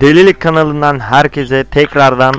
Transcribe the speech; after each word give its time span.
Delilik 0.00 0.40
kanalından 0.40 1.00
herkese 1.00 1.64
tekrardan 1.64 2.34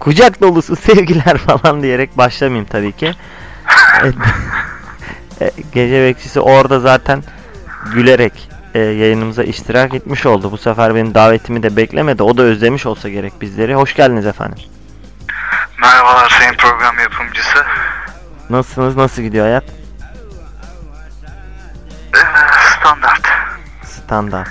kucak 0.00 0.40
dolusu 0.40 0.76
sevgiler 0.86 1.38
falan 1.38 1.82
diyerek 1.82 2.18
başlamayayım 2.18 2.66
tabii 2.70 2.92
ki. 2.92 3.12
E, 4.02 4.06
e, 5.44 5.50
Gece 5.72 6.02
bekçisi 6.02 6.40
orada 6.40 6.80
zaten 6.80 7.24
gülerek 7.94 8.48
e, 8.74 8.78
yayınımıza 8.78 9.42
iştirak 9.42 9.94
etmiş 9.94 10.26
oldu. 10.26 10.52
Bu 10.52 10.58
sefer 10.58 10.94
benim 10.94 11.14
davetimi 11.14 11.62
de 11.62 11.76
beklemedi. 11.76 12.22
O 12.22 12.36
da 12.36 12.42
özlemiş 12.42 12.86
olsa 12.86 13.08
gerek 13.08 13.40
bizleri. 13.40 13.74
Hoş 13.74 13.94
geldiniz 13.94 14.26
efendim. 14.26 14.58
Merhabalar 15.80 16.28
sayın 16.28 16.54
program 16.54 16.98
yapımcısı. 16.98 17.64
Nasılsınız? 18.50 18.96
Nasıl 18.96 19.22
gidiyor 19.22 19.44
hayat? 19.44 19.64
Ee, 22.14 22.18
standart. 22.78 23.28
Standart. 23.84 24.48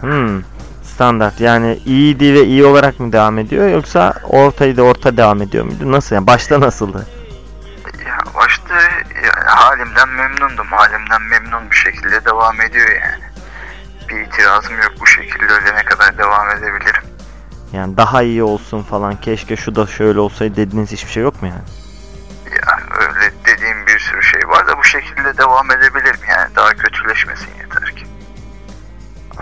Hmm. 0.00 0.42
Standart 0.94 1.40
yani 1.40 1.78
iyiydi 1.86 2.34
ve 2.34 2.44
iyi 2.44 2.64
olarak 2.64 3.00
mı 3.00 3.12
devam 3.12 3.38
ediyor 3.38 3.68
yoksa 3.68 4.14
ortaydı 4.22 4.82
orta 4.82 5.16
devam 5.16 5.42
ediyor 5.42 5.64
muydu? 5.64 5.92
Nasıl 5.92 6.14
yani? 6.14 6.26
Başta 6.26 6.60
nasıldı? 6.60 7.06
Ya 8.06 8.18
başta 8.34 8.74
yani 9.14 9.44
halimden 9.46 10.08
memnundum. 10.08 10.66
Halimden 10.66 11.22
memnun 11.22 11.70
bir 11.70 11.76
şekilde 11.76 12.24
devam 12.24 12.60
ediyor 12.60 12.88
yani. 12.88 13.22
Bir 14.08 14.26
itirazım 14.26 14.76
yok 14.76 14.92
bu 15.00 15.06
şekilde 15.06 15.52
ölene 15.52 15.84
kadar 15.84 16.18
devam 16.18 16.50
edebilirim. 16.50 17.02
Yani 17.72 17.96
daha 17.96 18.22
iyi 18.22 18.42
olsun 18.42 18.82
falan 18.82 19.16
keşke 19.16 19.56
şu 19.56 19.74
da 19.74 19.86
şöyle 19.86 20.20
olsaydı 20.20 20.56
dediğiniz 20.56 20.92
hiçbir 20.92 21.10
şey 21.10 21.22
yok 21.22 21.42
mu 21.42 21.48
yani? 21.48 21.62
Yani 22.68 22.82
öyle 23.00 23.32
dediğim 23.46 23.86
bir 23.86 23.98
sürü 23.98 24.22
şey 24.22 24.48
var 24.48 24.68
da 24.68 24.78
bu 24.78 24.84
şekilde 24.84 25.38
devam 25.38 25.70
edebilirim 25.70 26.20
yani. 26.28 26.56
Daha 26.56 26.70
kötüleşmesin 26.70 27.48
yeter 27.60 27.96
ki. 27.96 28.06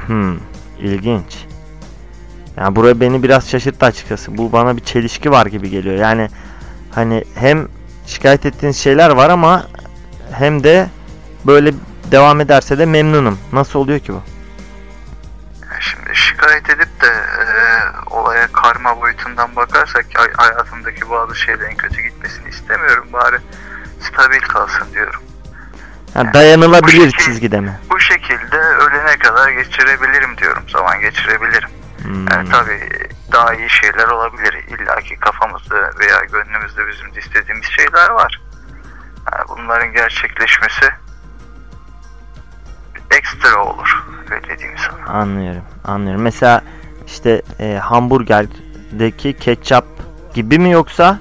Hmm, 0.06 0.36
ilginç. 0.78 1.49
Yani 2.60 2.76
buraya 2.76 3.00
beni 3.00 3.22
biraz 3.22 3.50
şaşırttı 3.50 3.86
açıkçası. 3.86 4.38
Bu 4.38 4.52
bana 4.52 4.76
bir 4.76 4.82
çelişki 4.84 5.30
var 5.30 5.46
gibi 5.46 5.70
geliyor. 5.70 5.96
Yani 5.96 6.28
hani 6.94 7.24
hem 7.34 7.68
şikayet 8.06 8.46
ettiğiniz 8.46 8.76
şeyler 8.78 9.10
var 9.10 9.30
ama 9.30 9.66
hem 10.32 10.64
de 10.64 10.88
böyle 11.46 11.72
devam 12.10 12.40
ederse 12.40 12.78
de 12.78 12.86
memnunum. 12.86 13.38
Nasıl 13.52 13.78
oluyor 13.78 13.98
ki 13.98 14.12
bu? 14.12 14.22
Şimdi 15.80 16.16
şikayet 16.16 16.70
edip 16.70 17.00
de 17.00 17.06
e, 17.06 17.46
olaya 18.10 18.46
karma 18.52 19.00
boyutundan 19.00 19.56
bakarsak 19.56 20.06
hay- 20.14 20.32
hayatımdaki 20.36 21.10
bazı 21.10 21.34
şeylerin 21.36 21.76
kötü 21.76 22.02
gitmesini 22.02 22.48
istemiyorum. 22.48 23.06
Bari 23.12 23.36
stabil 24.00 24.40
kalsın 24.40 24.86
diyorum. 24.94 25.20
Yani 26.14 26.32
dayanılabilir 26.32 26.98
Bu 26.98 27.10
şekil- 27.10 27.24
çizgide 27.24 27.60
mi? 27.60 27.78
bu 27.90 28.00
şekilde 28.00 28.56
ölene 28.58 29.18
kadar 29.18 29.50
geçirebilirim 29.50 30.36
diyorum. 30.38 30.62
Zaman 30.68 31.00
geçirebilirim. 31.00 31.68
Hmm. 32.10 32.26
Yani 32.32 32.48
tabii 32.50 33.08
daha 33.32 33.54
iyi 33.54 33.70
şeyler 33.70 34.08
olabilir. 34.08 34.64
İlla 34.68 34.96
ki 34.96 35.16
kafamızda 35.16 35.90
veya 36.00 36.24
gönlümüzde 36.32 36.88
bizim 36.88 37.14
de 37.14 37.20
istediğimiz 37.20 37.66
şeyler 37.66 38.10
var. 38.10 38.40
Yani 39.32 39.44
bunların 39.48 39.92
gerçekleşmesi 39.92 40.86
ekstra 43.10 43.64
olur. 43.64 44.04
Öyle 44.30 44.58
diyeyim 44.58 44.78
sana. 44.78 45.18
Anlıyorum. 45.18 45.62
Anlıyorum. 45.84 46.22
Mesela 46.22 46.62
işte 47.06 47.42
e, 47.60 47.78
hamburgerdeki 47.82 49.32
ketçap 49.32 49.84
gibi 50.34 50.58
mi 50.58 50.70
yoksa 50.70 51.20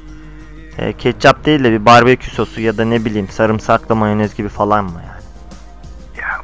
e, 0.78 0.94
ketçap 0.94 1.46
değil 1.46 1.63
de 1.63 1.72
bir 1.72 1.86
barbekü 1.86 2.31
sosu 2.31 2.62
ya 2.62 2.78
da 2.78 2.86
ne 2.86 3.06
bileyim 3.06 3.28
sarımsaklı 3.30 3.96
mayonez 3.96 4.36
gibi 4.36 4.50
falan 4.50 4.86
mı 4.86 5.02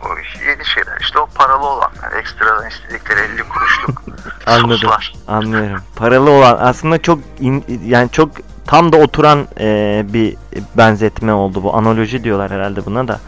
o 0.05 0.07
yeni 0.47 0.65
şeyler. 0.65 0.97
İşte 1.01 1.19
o 1.19 1.25
paralı 1.35 1.65
olanlar. 1.67 2.11
Ekstradan 2.19 2.69
istedikleri 2.69 3.19
50 3.19 3.43
kuruşluk 3.43 4.03
Anladım. 4.45 4.77
soslar. 4.77 5.13
Anlıyorum. 5.27 5.81
Paralı 5.95 6.29
olan 6.31 6.57
aslında 6.61 7.01
çok 7.01 7.19
in- 7.39 7.81
yani 7.85 8.11
çok 8.11 8.29
tam 8.67 8.91
da 8.91 8.97
oturan 8.97 9.47
e, 9.59 10.03
bir 10.13 10.35
benzetme 10.77 11.33
oldu 11.33 11.63
bu. 11.63 11.75
Analoji 11.75 12.23
diyorlar 12.23 12.51
herhalde 12.51 12.85
buna 12.85 13.07
da. 13.07 13.19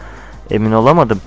Emin 0.50 0.72
olamadım. 0.72 1.20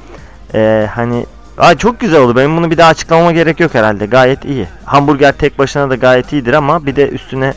E, 0.53 0.89
hani 0.95 1.25
Aa, 1.57 1.77
çok 1.77 1.99
güzel 1.99 2.19
oldu. 2.21 2.35
Benim 2.35 2.57
bunu 2.57 2.71
bir 2.71 2.77
daha 2.77 2.89
açıklamama 2.89 3.31
gerek 3.31 3.59
yok 3.59 3.73
herhalde. 3.75 4.05
Gayet 4.05 4.45
iyi. 4.45 4.67
Hamburger 4.85 5.31
tek 5.31 5.59
başına 5.59 5.89
da 5.89 5.95
gayet 5.95 6.33
iyidir 6.33 6.53
ama 6.53 6.85
bir 6.85 6.95
de 6.95 7.09
üstüne 7.09 7.53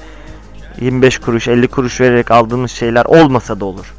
25 0.80 1.18
kuruş 1.18 1.48
50 1.48 1.68
kuruş 1.68 2.00
vererek 2.00 2.30
aldığımız 2.30 2.70
şeyler 2.70 3.04
olmasa 3.04 3.60
da 3.60 3.64
olur. 3.64 3.94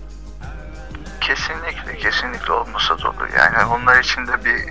Kesinlikle, 1.22 1.84
kesinlikle 2.10 2.54
olmasa 2.54 2.98
da 3.00 3.10
olur. 3.10 3.28
Yani 3.38 3.66
onlar 3.66 4.00
için 4.00 4.28
de 4.28 4.46
bir 4.46 4.64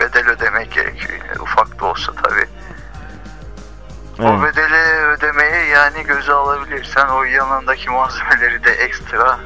bedel 0.00 0.28
ödemek 0.28 0.72
gerekiyor. 0.72 1.18
Yani 1.28 1.40
ufak 1.40 1.80
da 1.80 1.84
olsa 1.86 2.12
tabii. 2.22 2.46
O 4.18 4.22
Evet. 4.22 4.42
bedeli 4.56 5.04
ödemeyi 5.06 5.68
yani 5.70 6.02
göze 6.02 6.32
alabilirsen 6.32 7.08
o 7.08 7.22
yanındaki 7.24 7.90
malzemeleri 7.90 8.64
de 8.64 8.70
ekstra 8.70 9.38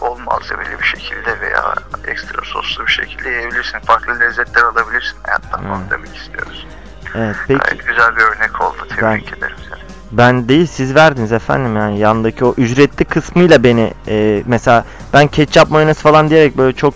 bol 0.00 0.18
malzemeli 0.18 0.78
bir 0.78 0.84
şekilde 0.84 1.40
veya 1.40 1.74
ekstra 2.06 2.42
soslu 2.44 2.86
bir 2.86 2.92
şekilde 2.92 3.28
yiyebilirsin. 3.30 3.78
Farklı 3.78 4.20
lezzetler 4.20 4.62
alabilirsin 4.62 5.16
hayattan. 5.22 5.64
Onu 5.70 5.78
Evet. 5.80 5.90
demek 5.90 6.16
istiyoruz. 6.16 6.66
Evet. 7.14 7.36
Peki 7.48 7.58
Gayet 7.60 7.86
güzel 7.86 8.16
bir 8.16 8.22
örnek 8.22 8.60
oldu. 8.60 8.86
Tebrik 8.88 9.02
Ben- 9.32 9.38
ederim 9.38 9.56
seni. 9.70 9.81
Ben 10.12 10.48
değil 10.48 10.66
siz 10.66 10.94
verdiniz 10.94 11.32
efendim 11.32 11.76
yani 11.76 11.98
yandaki 11.98 12.44
o 12.44 12.54
ücretli 12.56 13.04
kısmıyla 13.04 13.62
beni 13.62 13.92
e, 14.08 14.42
mesela 14.46 14.84
ben 15.12 15.26
ketçap 15.28 15.70
mayonez 15.70 15.98
falan 15.98 16.30
diyerek 16.30 16.58
böyle 16.58 16.76
çok 16.76 16.94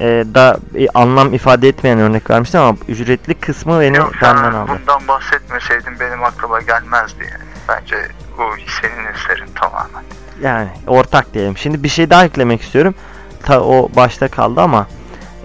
e, 0.00 0.06
da 0.34 0.58
bir 0.74 0.88
anlam 0.94 1.34
ifade 1.34 1.68
etmeyen 1.68 1.98
örnek 1.98 2.30
vermiştim 2.30 2.60
ama 2.60 2.78
ücretli 2.88 3.34
kısmı 3.34 3.80
beni 3.80 3.96
Yok, 3.96 4.12
benden 4.22 4.52
aldı. 4.52 4.70
bundan 4.80 5.08
bahsetmeseydin 5.08 6.00
benim 6.00 6.24
aklıma 6.24 6.60
gelmezdi 6.60 7.22
yani. 7.32 7.44
Bence 7.68 7.96
bu 8.38 8.42
senin 8.82 9.06
eserin 9.06 9.52
tamamen. 9.54 10.02
Yani 10.42 10.68
ortak 10.86 11.34
diyelim. 11.34 11.56
Şimdi 11.56 11.82
bir 11.82 11.88
şey 11.88 12.10
daha 12.10 12.24
eklemek 12.24 12.62
istiyorum. 12.62 12.94
Ta 13.42 13.60
o 13.60 13.90
başta 13.96 14.28
kaldı 14.28 14.60
ama 14.60 14.86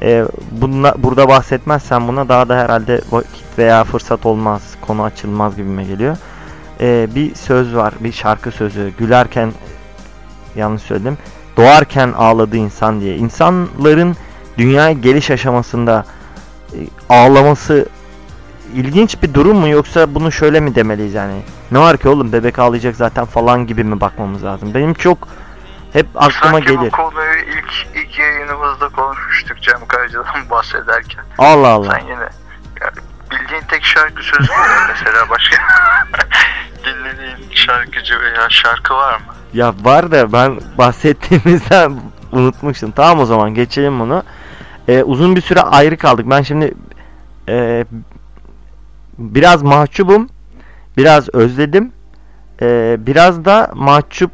e, 0.02 0.26
bunla, 0.52 0.96
burada 0.98 1.28
bahsetmezsen 1.28 2.08
buna 2.08 2.30
daha 2.30 2.50
da 2.50 2.58
herhalde 2.58 3.02
vakit 3.12 3.58
veya 3.58 3.84
fırsat 3.84 4.26
olmaz. 4.26 4.62
Konu 4.82 5.04
açılmaz 5.04 5.56
gibime 5.56 5.84
geliyor. 5.84 6.18
E, 6.82 7.08
bir 7.16 7.36
söz 7.36 7.76
var. 7.76 7.94
Bir 8.00 8.12
şarkı 8.12 8.52
sözü. 8.52 8.94
Gülerken 8.98 9.52
yanlış 10.56 10.82
söyledim. 10.82 11.18
Doğarken 11.58 12.14
ağladı 12.18 12.58
insan 12.58 13.02
diye. 13.02 13.16
İnsanların 13.16 14.16
dünyaya 14.58 14.92
geliş 14.92 15.32
aşamasında 15.32 16.06
e, 16.74 16.78
ağlaması 17.10 17.86
ilginç 18.76 19.22
bir 19.24 19.34
durum 19.34 19.58
mu 19.58 19.68
yoksa 19.68 20.16
bunu 20.16 20.32
şöyle 20.32 20.60
mi 20.60 20.76
demeliyiz 20.76 21.14
yani? 21.14 21.42
Ne 21.72 21.80
var 21.80 21.98
ki 21.98 22.10
oğlum 22.10 22.32
bebek 22.32 22.60
ağlayacak 22.60 22.96
zaten 22.96 23.26
falan 23.26 23.68
gibi 23.68 23.84
mi 23.84 24.02
bakmamız 24.02 24.44
lazım? 24.44 24.74
Benim 24.74 24.94
çok 24.94 25.28
hep 25.94 26.08
aklıma 26.16 26.52
Sanki 26.52 26.68
gelir. 26.68 26.80
bu 26.80 26.90
konuyu 26.92 27.40
ilk, 27.40 27.88
ilk 27.96 28.20
yayınımızda 28.20 28.90
konuşmuştuk 28.90 29.62
Cem 29.62 29.88
Karaca'dan 29.88 30.50
bahsederken. 30.50 31.24
Allah 31.38 31.68
Allah. 31.68 31.92
Sen 31.92 32.06
yine 32.06 32.30
ya, 32.82 32.92
bildiğin 33.32 33.62
tek 33.68 33.84
şarkı 33.84 34.24
sözü 34.24 34.52
mı 34.52 34.58
mesela 34.90 35.30
başka 35.30 35.58
dinlediğin 36.86 37.52
şarkıcı 37.52 38.14
veya 38.20 38.50
şarkı 38.50 38.94
var 38.94 39.14
mı? 39.14 39.26
Ya 39.54 39.74
var 39.84 40.12
da 40.12 40.34
ben 40.34 40.60
bahsettiğimizden 40.78 42.00
unutmuştum. 42.32 42.92
Tamam 42.92 43.20
o 43.20 43.26
zaman 43.26 43.54
geçelim 43.54 44.00
bunu. 44.00 44.24
Ee, 44.88 45.04
uzun 45.04 45.36
bir 45.36 45.42
süre 45.42 45.62
ayrı 45.62 45.98
kaldık. 45.98 46.26
Ben 46.30 46.42
şimdi 46.42 46.74
e, 47.50 47.86
biraz 49.18 49.64
mahcubum. 49.64 50.30
Biraz 50.98 51.36
özledim. 51.36 51.92
Ee, 52.62 52.98
biraz 53.00 53.46
da 53.46 53.72
mahcup 53.76 54.32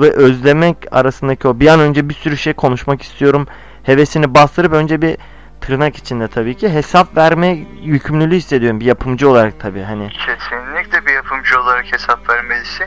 ve 0.00 0.10
özlemek 0.10 0.76
arasındaki 0.90 1.48
o 1.48 1.60
bir 1.60 1.66
an 1.66 1.80
önce 1.80 2.08
bir 2.08 2.14
sürü 2.14 2.36
şey 2.36 2.52
konuşmak 2.52 3.02
istiyorum. 3.02 3.46
Hevesini 3.82 4.34
bastırıp 4.34 4.72
önce 4.72 5.02
bir 5.02 5.16
tırnak 5.62 5.96
içinde 5.96 6.28
tabii 6.28 6.56
ki 6.56 6.68
hesap 6.68 7.16
verme 7.16 7.48
yükümlülüğü 7.82 8.36
hissediyorum 8.36 8.80
bir 8.80 8.84
yapımcı 8.84 9.30
olarak 9.30 9.60
tabii 9.60 9.82
hani. 9.82 10.08
Kesinlikle 10.08 11.06
bir 11.06 11.12
yapımcı 11.12 11.60
olarak 11.60 11.92
hesap 11.92 12.30
vermelisin. 12.30 12.86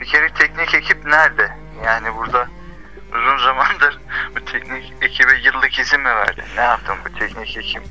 Bir 0.00 0.06
kere 0.06 0.28
teknik 0.28 0.74
ekip 0.74 1.06
nerede? 1.06 1.50
Yani 1.84 2.08
burada 2.16 2.48
uzun 3.08 3.44
zamandır 3.44 3.98
bu 4.36 4.44
teknik 4.44 4.92
ekibe 5.00 5.32
yıllık 5.44 5.78
izin 5.78 6.00
mi 6.00 6.06
verdin? 6.06 6.44
Ne 6.56 6.62
yaptın 6.62 6.94
bu 7.04 7.18
teknik 7.18 7.56
ekip? 7.56 7.82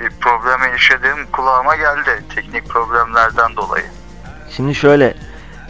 Bir 0.00 0.10
problem 0.20 0.72
yaşadığım 0.72 1.26
kulağıma 1.32 1.76
geldi 1.76 2.24
teknik 2.34 2.68
problemlerden 2.68 3.56
dolayı. 3.56 3.84
Şimdi 4.50 4.74
şöyle 4.74 5.14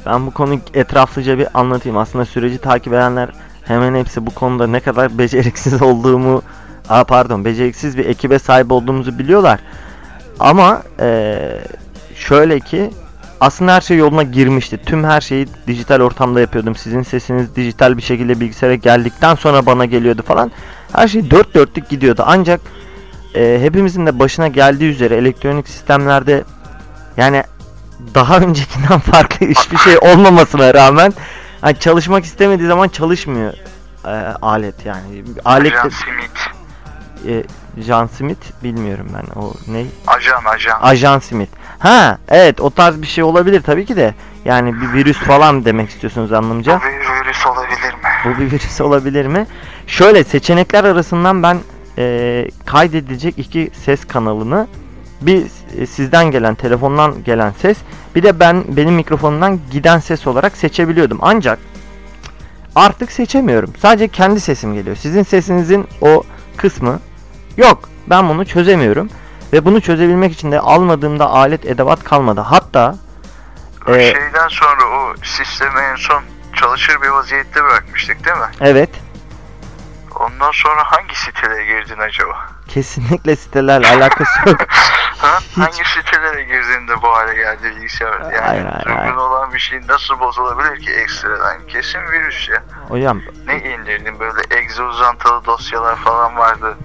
ben 0.07 0.27
bu 0.27 0.31
konuyu 0.31 0.61
etraflıca 0.75 1.39
bir 1.39 1.49
anlatayım. 1.55 1.99
Aslında 1.99 2.25
süreci 2.25 2.59
takip 2.59 2.93
edenler 2.93 3.29
hemen 3.65 3.95
hepsi 3.95 4.27
bu 4.27 4.35
konuda 4.35 4.67
ne 4.67 4.81
kadar 4.81 5.19
beceriksiz 5.19 5.83
olduğumu 5.83 6.43
Aa, 6.89 7.05
pardon 7.05 7.45
beceriksiz 7.45 7.99
bir 7.99 8.07
ekibe 8.07 8.39
sahip 8.39 8.73
olduğumuzu 8.73 9.19
biliyorlar. 9.19 9.61
Ama 10.41 10.83
eee, 11.01 11.61
şöyle 12.15 12.61
ki 12.61 12.91
aslında 13.41 13.75
her 13.75 13.81
şey 13.81 13.97
yoluna 13.97 14.23
girmişti. 14.23 14.79
Tüm 14.87 15.05
her 15.05 15.21
şeyi 15.21 15.49
dijital 15.67 16.01
ortamda 16.01 16.41
yapıyordum. 16.41 16.77
Sizin 16.77 17.03
sesiniz 17.03 17.57
dijital 17.57 17.97
bir 17.97 18.03
şekilde 18.03 18.41
bilgisayara 18.41 18.75
geldikten 18.75 19.35
sonra 19.35 19.67
bana 19.67 19.85
geliyordu 19.85 20.23
falan. 20.23 20.53
Her 20.93 21.09
şey 21.09 21.31
dört 21.31 21.55
dörtlük 21.55 21.89
gidiyordu. 21.89 22.23
Ancak 22.27 22.61
e, 23.35 23.59
hepimizin 23.63 24.07
de 24.07 24.19
başına 24.19 24.49
geldiği 24.49 24.91
üzere 24.91 25.17
elektronik 25.17 25.69
sistemlerde 25.69 26.45
Yani 27.17 27.43
daha 28.15 28.37
öncekinden 28.41 28.99
farklı 28.99 29.47
hiçbir 29.47 29.77
şey 29.77 29.99
olmamasına 29.99 30.75
rağmen 30.75 31.13
hani 31.61 31.79
çalışmak 31.79 32.25
istemediği 32.25 32.67
zaman 32.67 32.89
çalışmıyor 32.89 33.53
e, 34.05 34.11
alet 34.43 34.87
yani. 34.87 35.25
Alet 35.45 35.73
Ajan 35.73 35.89
Smith. 35.89 36.62
E, 37.29 37.45
John 37.83 38.07
Smith 38.07 38.63
bilmiyorum 38.65 39.07
ben 39.15 39.41
o 39.41 39.53
ne? 39.69 39.85
Ajan 40.07 40.45
ajan. 40.45 40.79
Ajan 40.83 41.19
Smith. 41.19 41.51
Ha 41.79 42.19
evet 42.29 42.61
o 42.61 42.71
tarz 42.71 43.03
bir 43.03 43.07
şey 43.07 43.25
olabilir 43.25 43.63
tabii 43.63 43.87
ki 43.87 43.97
de. 43.97 44.15
Yani 44.45 44.75
bir 44.81 44.93
virüs 44.93 45.19
falan 45.19 45.65
demek 45.65 45.91
istiyorsunuz 45.91 46.33
anlamca. 46.33 46.81
Bu 46.81 46.83
bir 46.83 47.27
virüs 47.27 47.47
olabilir 47.47 47.95
mi? 47.95 48.11
Bu 48.25 48.41
bir 48.41 48.53
virüs 48.53 48.81
olabilir 48.81 49.27
mi? 49.27 49.47
Şöyle 49.87 50.25
seçenekler 50.25 50.85
arasından 50.85 51.43
ben 51.43 51.59
e, 51.99 52.49
kaydedilecek 52.67 53.39
iki 53.39 53.71
ses 53.85 54.05
kanalını 54.05 54.67
bir 55.21 55.47
e, 55.79 55.87
sizden 55.87 56.31
gelen 56.31 56.55
telefondan 56.55 57.25
gelen 57.25 57.53
ses 57.63 57.79
bir 58.15 58.23
de 58.23 58.41
ben 58.41 58.65
benim 58.69 58.95
mikrofonumdan 58.95 59.61
giden 59.71 59.99
ses 59.99 60.27
olarak 60.27 60.57
seçebiliyordum. 60.57 61.19
Ancak 61.23 61.59
artık 62.75 63.13
seçemiyorum. 63.13 63.73
Sadece 63.79 64.09
kendi 64.09 64.41
sesim 64.41 64.75
geliyor. 64.75 64.97
Sizin 64.97 65.23
sesinizin 65.23 65.89
o 66.01 66.23
kısmı 66.57 67.01
yok. 67.57 67.89
Ben 68.07 68.29
bunu 68.29 68.45
çözemiyorum. 68.47 69.09
Ve 69.53 69.65
bunu 69.65 69.81
çözebilmek 69.81 70.33
için 70.33 70.53
de 70.53 70.61
almadığımda 70.61 71.31
alet 71.31 71.67
edevat 71.67 72.05
kalmadı. 72.05 72.41
Hatta 72.41 72.95
O 73.89 73.95
Ee, 73.95 74.13
şeyden 74.13 74.49
sonra 74.49 74.85
o 74.85 75.15
sistemi 75.23 75.81
en 75.81 75.97
son 75.97 76.23
çalışır 76.57 77.03
bir 77.03 77.09
vaziyette 77.09 77.65
bırakmıştık 77.65 78.25
değil 78.25 78.37
mi? 78.37 78.47
evet 78.61 78.91
Ondan 80.21 80.51
sonra 80.53 80.83
hangi 80.85 81.19
sitelere 81.19 81.65
girdin 81.65 81.99
acaba? 82.01 82.47
kesinlikle 82.69 83.37
sitelerle 83.37 83.89
alakası 83.89 84.49
yok. 84.49 84.61
Ha? 85.23 85.39
Hiç- 85.41 85.59
Hangi 85.59 85.89
sitelere 85.89 86.43
girdin 86.43 86.89
de 86.89 87.03
bu 87.03 87.09
hale 87.09 87.35
geldi 87.35 87.63
bilgisayar? 87.77 88.21
Yani 88.21 88.37
Hayır, 88.41 88.65
hayır, 88.65 88.85
düzgün 88.87 88.97
hayır. 88.99 89.15
olan 89.15 89.53
bir 89.53 89.59
şey 89.59 89.81
nasıl 89.89 90.21
bozulabilir 90.21 90.81
ki 90.81 90.91
ekstradan? 90.93 91.67
Kesin 91.69 92.01
virüs 92.13 92.49
ya. 92.49 92.63
Hocam 92.89 93.21
Ne 93.47 93.57
indirdin 93.57 94.19
böyle 94.21 94.41
egzo 94.51 94.85
uzantılı 94.85 95.45
dosyalar 95.45 95.97
falan 95.97 96.37
vardı. 96.37 96.77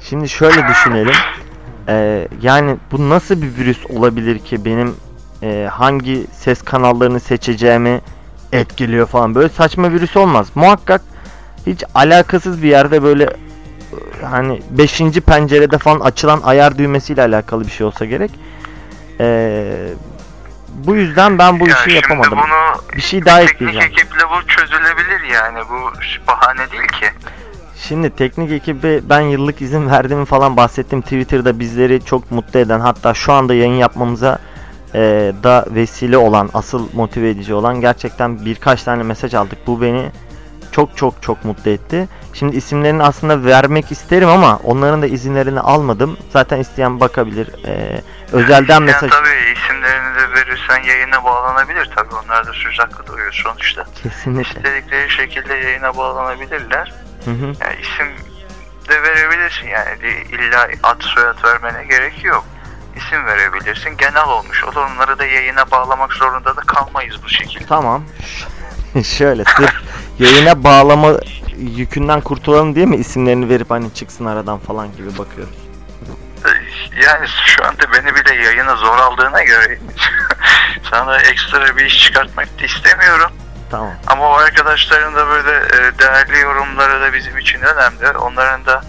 Şimdi 0.00 0.28
şöyle 0.28 0.68
düşünelim. 0.68 1.14
Ee, 1.88 2.28
yani 2.42 2.76
bu 2.92 3.10
nasıl 3.10 3.42
bir 3.42 3.56
virüs 3.56 3.86
olabilir 3.90 4.38
ki 4.38 4.64
benim 4.64 4.96
e, 5.42 5.68
hangi 5.72 6.26
ses 6.32 6.62
kanallarını 6.62 7.20
seçeceğimi 7.20 8.00
etkiliyor 8.52 9.06
falan. 9.06 9.34
Böyle 9.34 9.48
saçma 9.48 9.90
virüs 9.92 10.16
olmaz. 10.16 10.48
Muhakkak 10.54 11.00
hiç 11.66 11.84
alakasız 11.94 12.62
bir 12.62 12.68
yerde 12.68 13.02
böyle 13.02 13.24
e, 13.24 14.24
hani 14.30 14.62
5. 14.70 14.98
pencerede 15.26 15.78
falan 15.78 16.00
açılan 16.00 16.40
ayar 16.44 16.78
düğmesiyle 16.78 17.22
alakalı 17.22 17.64
bir 17.66 17.70
şey 17.70 17.86
olsa 17.86 18.04
gerek. 18.04 18.30
Ee, 19.20 19.88
bu 20.74 20.94
yüzden 20.96 21.38
ben 21.38 21.60
bu 21.60 21.68
ya 21.68 21.76
işi 21.84 21.96
yapamadım. 21.96 22.38
bunu 22.38 22.96
Bir 22.96 23.00
şey 23.00 23.24
daha 23.24 23.38
teknik 23.40 23.54
ekleyeceğim. 23.54 23.86
ekiple 23.86 24.22
bu 24.30 24.46
çözülebilir 24.46 25.20
yani. 25.34 25.58
Bu 25.70 25.92
bahane 26.26 26.70
değil 26.70 26.88
ki. 26.88 27.06
Şimdi 27.80 28.16
teknik 28.16 28.52
ekibi 28.52 29.00
ben 29.04 29.20
yıllık 29.20 29.62
izin 29.62 29.90
verdiğimi 29.90 30.24
falan 30.24 30.56
bahsettim. 30.56 31.02
Twitter'da 31.02 31.58
bizleri 31.58 32.04
çok 32.04 32.30
mutlu 32.30 32.60
eden 32.60 32.80
hatta 32.80 33.14
şu 33.14 33.32
anda 33.32 33.54
yayın 33.54 33.74
yapmamıza 33.74 34.38
e, 34.94 35.32
da 35.42 35.64
vesile 35.70 36.18
olan, 36.18 36.50
asıl 36.54 36.88
motive 36.92 37.30
edici 37.30 37.54
olan 37.54 37.80
gerçekten 37.80 38.44
birkaç 38.44 38.82
tane 38.82 39.02
mesaj 39.02 39.34
aldık. 39.34 39.58
Bu 39.66 39.82
beni 39.82 40.10
çok 40.72 40.96
çok 40.96 41.22
çok 41.22 41.44
mutlu 41.44 41.70
etti. 41.70 42.08
Şimdi 42.34 42.56
isimlerini 42.56 43.02
aslında 43.02 43.44
vermek 43.44 43.92
isterim 43.92 44.28
ama 44.28 44.60
onların 44.64 45.02
da 45.02 45.06
izinlerini 45.06 45.60
almadım. 45.60 46.16
Zaten 46.30 46.60
isteyen 46.60 47.00
bakabilir. 47.00 47.64
E, 47.66 48.02
özelden 48.32 48.82
mesaj 48.82 49.10
tabii 49.10 49.52
isimlerini 49.56 50.14
de 50.14 50.34
verirsen 50.34 50.82
yayına 50.82 51.24
bağlanabilir 51.24 51.90
tabii. 51.96 52.14
Onlar 52.24 52.46
da 52.46 52.52
söz 52.52 52.78
hakkı 52.78 53.06
doğuyor 53.06 53.32
sonuçta. 53.44 53.84
kesinlikle. 54.02 54.60
İstedikleri 54.60 55.10
şekilde 55.10 55.54
yayına 55.54 55.96
bağlanabilirler. 55.96 57.07
Hı 57.24 57.30
hı. 57.30 57.44
Yani 57.44 57.76
isim 57.82 58.06
de 58.88 59.02
verebilirsin 59.02 59.68
yani 59.68 60.24
illa 60.32 60.68
ad 60.82 61.00
soyad 61.00 61.44
vermene 61.44 61.84
gerek 61.84 62.24
yok. 62.24 62.44
İsim 62.96 63.26
verebilirsin. 63.26 63.96
Genel 63.96 64.28
olmuş 64.28 64.64
olur. 64.64 64.76
Onları 64.76 65.18
da 65.18 65.24
yayına 65.24 65.70
bağlamak 65.70 66.12
zorunda 66.12 66.56
da 66.56 66.60
kalmayız 66.60 67.16
bu 67.24 67.28
şekilde. 67.28 67.66
Tamam. 67.66 68.04
Şöyle 69.04 69.44
sırf 69.44 69.74
yayına 70.18 70.64
bağlama 70.64 71.12
yükünden 71.58 72.20
kurtulalım 72.20 72.74
diye 72.74 72.86
mi 72.86 72.96
isimlerini 72.96 73.48
verip 73.48 73.70
hani 73.70 73.94
çıksın 73.94 74.24
aradan 74.24 74.58
falan 74.58 74.96
gibi 74.96 75.18
bakıyoruz. 75.18 75.54
Yani 77.04 77.28
şu 77.46 77.64
anda 77.64 77.92
beni 77.92 78.14
bile 78.14 78.34
yayına 78.34 78.76
zor 78.76 78.98
aldığına 78.98 79.42
göre 79.42 79.78
sana 80.90 81.18
ekstra 81.18 81.76
bir 81.76 81.84
iş 81.84 82.04
çıkartmak 82.04 82.60
da 82.60 82.64
istemiyorum. 82.64 83.30
Tamam. 83.70 83.92
Ama 84.06 84.30
o 84.30 84.32
arkadaşların 84.32 85.14
da 85.14 85.26
böyle 85.26 85.50
e, 85.50 85.98
değerli 85.98 86.38
yorumları 86.38 87.00
da 87.00 87.12
bizim 87.12 87.38
için 87.38 87.60
önemli. 87.60 88.18
Onların 88.18 88.66
da 88.66 88.82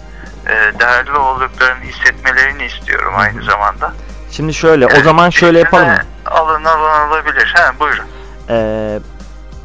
e, 0.46 0.78
değerli 0.80 1.12
olduklarını 1.12 1.84
hissetmelerini 1.84 2.64
istiyorum 2.64 3.12
aynı 3.16 3.42
zamanda. 3.44 3.92
Şimdi 4.30 4.54
şöyle 4.54 4.86
o 4.86 5.02
zaman 5.02 5.30
şöyle 5.30 5.58
yapalım 5.58 5.88
mı? 5.88 5.98
Alın 6.26 6.64
alın 6.64 7.08
alabilir. 7.08 7.54
He 7.56 7.80
buyurun. 7.80 8.04
Ee, 8.48 9.00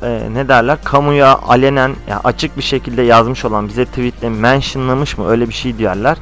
e, 0.04 0.28
ne 0.34 0.48
derler? 0.48 0.78
Kamuya 0.84 1.38
alenen 1.38 1.96
ya 2.08 2.22
açık 2.24 2.58
bir 2.58 2.64
şekilde 2.64 3.02
yazmış 3.02 3.46
olan 3.46 3.68
bize 3.68 3.86
tweetle 3.86 4.30
mentionlamış 4.30 5.18
mı 5.18 5.30
öyle 5.30 5.50
bir 5.50 5.54
şey 5.54 5.78
diyorlar. 5.78 6.18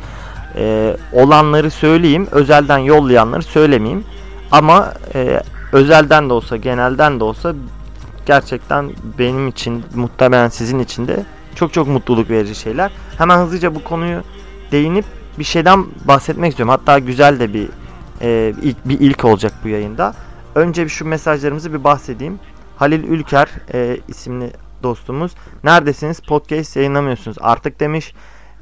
Ee, 0.55 0.97
olanları 1.11 1.71
söyleyeyim. 1.71 2.27
Özelden 2.31 2.77
yollayanları 2.77 3.43
söylemeyeyim. 3.43 4.05
Ama 4.51 4.93
e, 5.15 5.41
özelden 5.71 6.29
de 6.29 6.33
olsa 6.33 6.57
genelden 6.57 7.19
de 7.19 7.23
olsa 7.23 7.53
gerçekten 8.25 8.91
benim 9.19 9.47
için 9.47 9.83
muhtemelen 9.95 10.49
sizin 10.49 10.79
için 10.79 11.07
de 11.07 11.25
çok 11.55 11.73
çok 11.73 11.87
mutluluk 11.87 12.29
verici 12.29 12.55
şeyler. 12.55 12.91
Hemen 13.17 13.37
hızlıca 13.37 13.75
bu 13.75 13.83
konuyu 13.83 14.23
değinip 14.71 15.05
bir 15.39 15.43
şeyden 15.43 15.85
bahsetmek 16.05 16.49
istiyorum. 16.51 16.75
Hatta 16.77 16.99
güzel 16.99 17.39
de 17.39 17.53
bir 17.53 17.69
e, 18.21 18.53
ilk, 18.61 18.85
bir 18.85 18.99
ilk 18.99 19.25
olacak 19.25 19.53
bu 19.63 19.67
yayında. 19.67 20.13
Önce 20.55 20.83
bir 20.83 20.89
şu 20.89 21.05
mesajlarımızı 21.05 21.73
bir 21.73 21.83
bahsedeyim. 21.83 22.39
Halil 22.77 23.03
Ülker 23.03 23.47
e, 23.73 23.97
isimli 24.07 24.51
dostumuz. 24.83 25.31
Neredesiniz? 25.63 26.19
Podcast 26.19 26.75
yayınlamıyorsunuz 26.75 27.37
artık 27.41 27.79
demiş. 27.79 28.13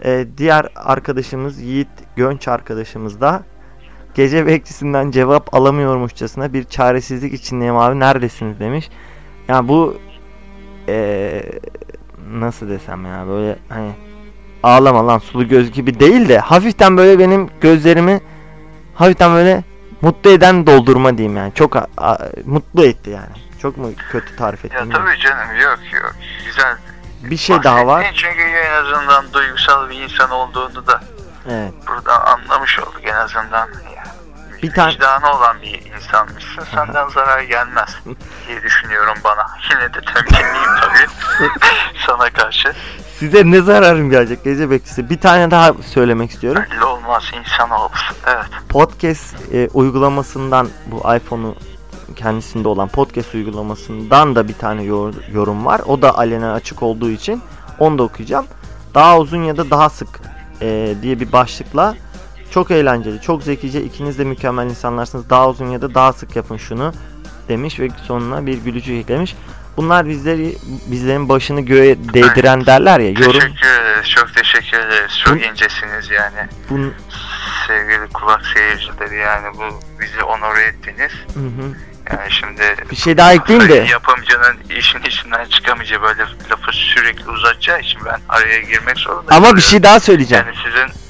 E, 0.03 0.27
diğer 0.38 0.67
arkadaşımız 0.75 1.59
Yiğit 1.59 1.88
Gönç 2.15 2.47
arkadaşımız 2.47 3.21
da 3.21 3.43
gece 4.13 4.45
bekçisinden 4.45 5.12
cevap 5.12 5.53
alamıyormuşçasına 5.53 6.53
bir 6.53 6.63
çaresizlik 6.63 7.33
içindeyim 7.33 7.75
abi 7.75 8.00
neredesiniz 8.00 8.59
demiş. 8.59 8.89
Yani 9.48 9.67
bu 9.67 9.98
e, 10.89 11.43
nasıl 12.31 12.69
desem 12.69 13.05
ya 13.05 13.27
böyle 13.27 13.60
hani 13.69 13.91
ağlama 14.63 15.07
lan 15.07 15.17
sulu 15.19 15.48
göz 15.48 15.71
gibi 15.71 16.00
değil 16.00 16.29
de 16.29 16.39
hafiften 16.39 16.98
böyle 16.98 17.19
benim 17.19 17.50
gözlerimi 17.62 18.21
hafiften 18.95 19.33
böyle 19.33 19.63
mutlu 20.01 20.29
eden 20.29 20.67
doldurma 20.67 21.17
diyeyim 21.17 21.38
yani. 21.38 21.53
Çok 21.53 21.75
a- 21.75 21.88
a- 21.98 22.29
mutlu 22.45 22.86
etti 22.86 23.10
yani. 23.10 23.31
Çok 23.62 23.77
mu 23.77 23.91
kötü 24.12 24.36
tarif 24.36 24.65
ettim? 24.65 24.77
Ya 24.79 24.98
tabii 24.98 25.17
canım 25.19 25.55
yok 25.62 25.79
yok. 25.93 26.15
Güzel. 26.45 26.75
Bir 27.24 27.38
şey 27.38 27.63
daha 27.63 27.88
var. 27.88 28.00
bahsettin 28.00 28.15
Çünkü 28.17 28.41
en 28.41 28.71
azından 28.83 29.25
duygusal 29.33 29.89
bir 29.89 29.95
insan 30.01 30.29
olduğunu 30.31 30.88
da 30.88 31.01
Evet. 31.50 31.74
burada 31.88 32.25
anlamış 32.27 32.79
olduk 32.79 33.01
en 33.03 33.13
azından. 33.13 33.67
Ya, 33.95 34.03
Bir 34.63 34.71
tane- 34.71 34.93
Vicdanı 34.93 35.35
olan 35.37 35.61
bir 35.61 35.85
insanmışsın. 35.95 36.63
Senden 36.75 37.07
zarar 37.09 37.41
gelmez 37.41 37.89
diye 38.47 38.63
düşünüyorum 38.63 39.13
bana. 39.23 39.47
Yine 39.71 39.93
de 39.93 39.99
temkinliyim 40.13 40.75
tabii. 40.81 41.07
Sana 42.07 42.29
karşı. 42.29 42.73
Size 43.19 43.51
ne 43.51 43.61
zararım 43.61 44.09
gelecek 44.09 44.43
gece 44.43 44.69
bekçisi? 44.69 45.09
Bir 45.09 45.19
tane 45.19 45.51
daha 45.51 45.73
söylemek 45.73 46.31
istiyorum. 46.31 46.63
Belli 46.71 46.83
olmaz 46.85 47.23
insan 47.39 47.69
olsun. 47.71 48.15
Evet. 48.27 48.45
Podcast 48.69 49.53
e, 49.53 49.67
uygulamasından 49.73 50.69
bu 50.85 51.15
iPhone'u 51.15 51.55
kendisinde 52.15 52.67
olan 52.67 52.87
podcast 52.87 53.33
uygulamasından 53.35 54.35
da 54.35 54.47
bir 54.47 54.53
tane 54.53 54.83
yor- 54.83 55.13
yorum 55.33 55.65
var. 55.65 55.81
O 55.85 56.01
da 56.01 56.17
alenen 56.17 56.49
açık 56.49 56.83
olduğu 56.83 57.09
için 57.09 57.41
onu 57.79 57.97
da 57.97 58.03
okuyacağım. 58.03 58.45
Daha 58.93 59.17
uzun 59.17 59.43
ya 59.43 59.57
da 59.57 59.69
daha 59.69 59.89
sık 59.89 60.07
e, 60.61 60.95
diye 61.01 61.19
bir 61.19 61.31
başlıkla 61.31 61.95
çok 62.51 62.72
eğlenceli, 62.72 63.22
çok 63.22 63.43
zekice, 63.43 63.81
ikiniz 63.81 64.20
de 64.20 64.24
mükemmel 64.24 64.65
insanlarsınız. 64.65 65.29
Daha 65.29 65.50
uzun 65.50 65.70
ya 65.70 65.81
da 65.81 65.93
daha 65.93 66.13
sık 66.13 66.36
yapın 66.36 66.58
şunu 66.58 66.93
demiş 67.50 67.79
ve 67.79 67.88
sonuna 68.08 68.46
bir 68.46 68.58
gülücük 68.58 68.96
eklemiş. 68.96 69.36
Bunlar 69.77 70.08
bizleri 70.08 70.55
bizlerin 70.91 71.29
başını 71.29 71.62
göğe 71.62 71.98
değdiren 72.13 72.65
derler 72.65 73.00
ya. 73.00 73.10
Yorum 73.10 73.31
Teşekkür 73.31 73.67
ederiz. 73.67 74.10
Çok 74.10 74.34
teşekkür 74.36 74.77
ederiz. 74.77 75.20
Çok 75.25 75.46
incesiniz 75.46 76.10
yani. 76.12 76.50
bun 76.70 76.93
Sevgili 77.67 78.08
kulak 78.13 78.41
seyircileri 78.46 79.15
yani 79.15 79.48
bu 79.58 79.79
bizi 80.01 80.24
onore 80.24 80.62
ettiniz. 80.62 81.12
Hı 81.34 81.39
hı. 81.39 81.75
Yani 82.12 82.31
şimdi 82.31 82.62
bir 82.91 82.96
şey 82.96 83.17
daha 83.17 83.34
ekleyeyim 83.34 83.70
de 83.70 83.74
yapımcının 83.74 84.58
işin 84.79 85.00
içinden 85.00 85.46
çıkamayacağı 85.46 86.01
böyle 86.01 86.22
lafı 86.22 86.72
sürekli 86.72 87.29
uzatacağı 87.29 87.79
için 87.79 88.01
ben 88.05 88.20
araya 88.29 88.62
girmek 88.62 88.98
zorundayım. 88.98 89.43
ama 89.43 89.55
bir 89.55 89.62
şey 89.62 89.84
daha 89.84 90.00
söyleyeceğim. 90.00 90.46
Yani 90.48 90.58
sizin 90.63 91.00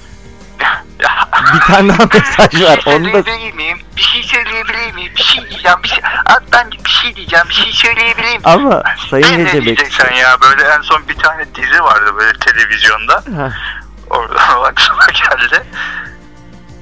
Bir 1.53 1.59
tane 1.59 1.89
daha 1.89 2.07
mesaj 2.13 2.61
var. 2.61 2.77
Bir 2.77 2.81
şey 2.81 2.95
Onu 2.95 3.13
da 3.13 3.23
söyleyebilir 3.23 3.53
miyim? 3.53 3.79
Bir 3.97 4.01
şey 4.01 4.23
söyleyebilir 4.23 4.95
bir 5.15 5.23
şey 5.23 5.49
diyeceğim. 5.49 5.77
Bir 5.83 5.87
şey, 5.89 5.99
Abi 6.25 6.45
ben 6.53 6.71
bir 6.71 6.89
şey 6.89 7.15
diyeceğim. 7.15 7.45
Bir 7.49 7.53
şey 7.53 7.71
söyleyebileyim. 7.71 8.41
Ama 8.43 8.83
Sayın 9.09 9.33
ne, 9.33 9.37
Bekçisi. 9.45 9.61
diyeceksen 9.65 10.13
ya 10.13 10.41
böyle 10.41 10.63
en 10.63 10.81
son 10.81 11.07
bir 11.07 11.15
tane 11.17 11.55
dizi 11.55 11.83
vardı 11.83 12.15
böyle 12.17 12.39
televizyonda. 12.39 13.15
Heh, 13.25 13.51
Orada 14.09 14.39
aklıma 14.65 15.05
geldi. 15.05 15.63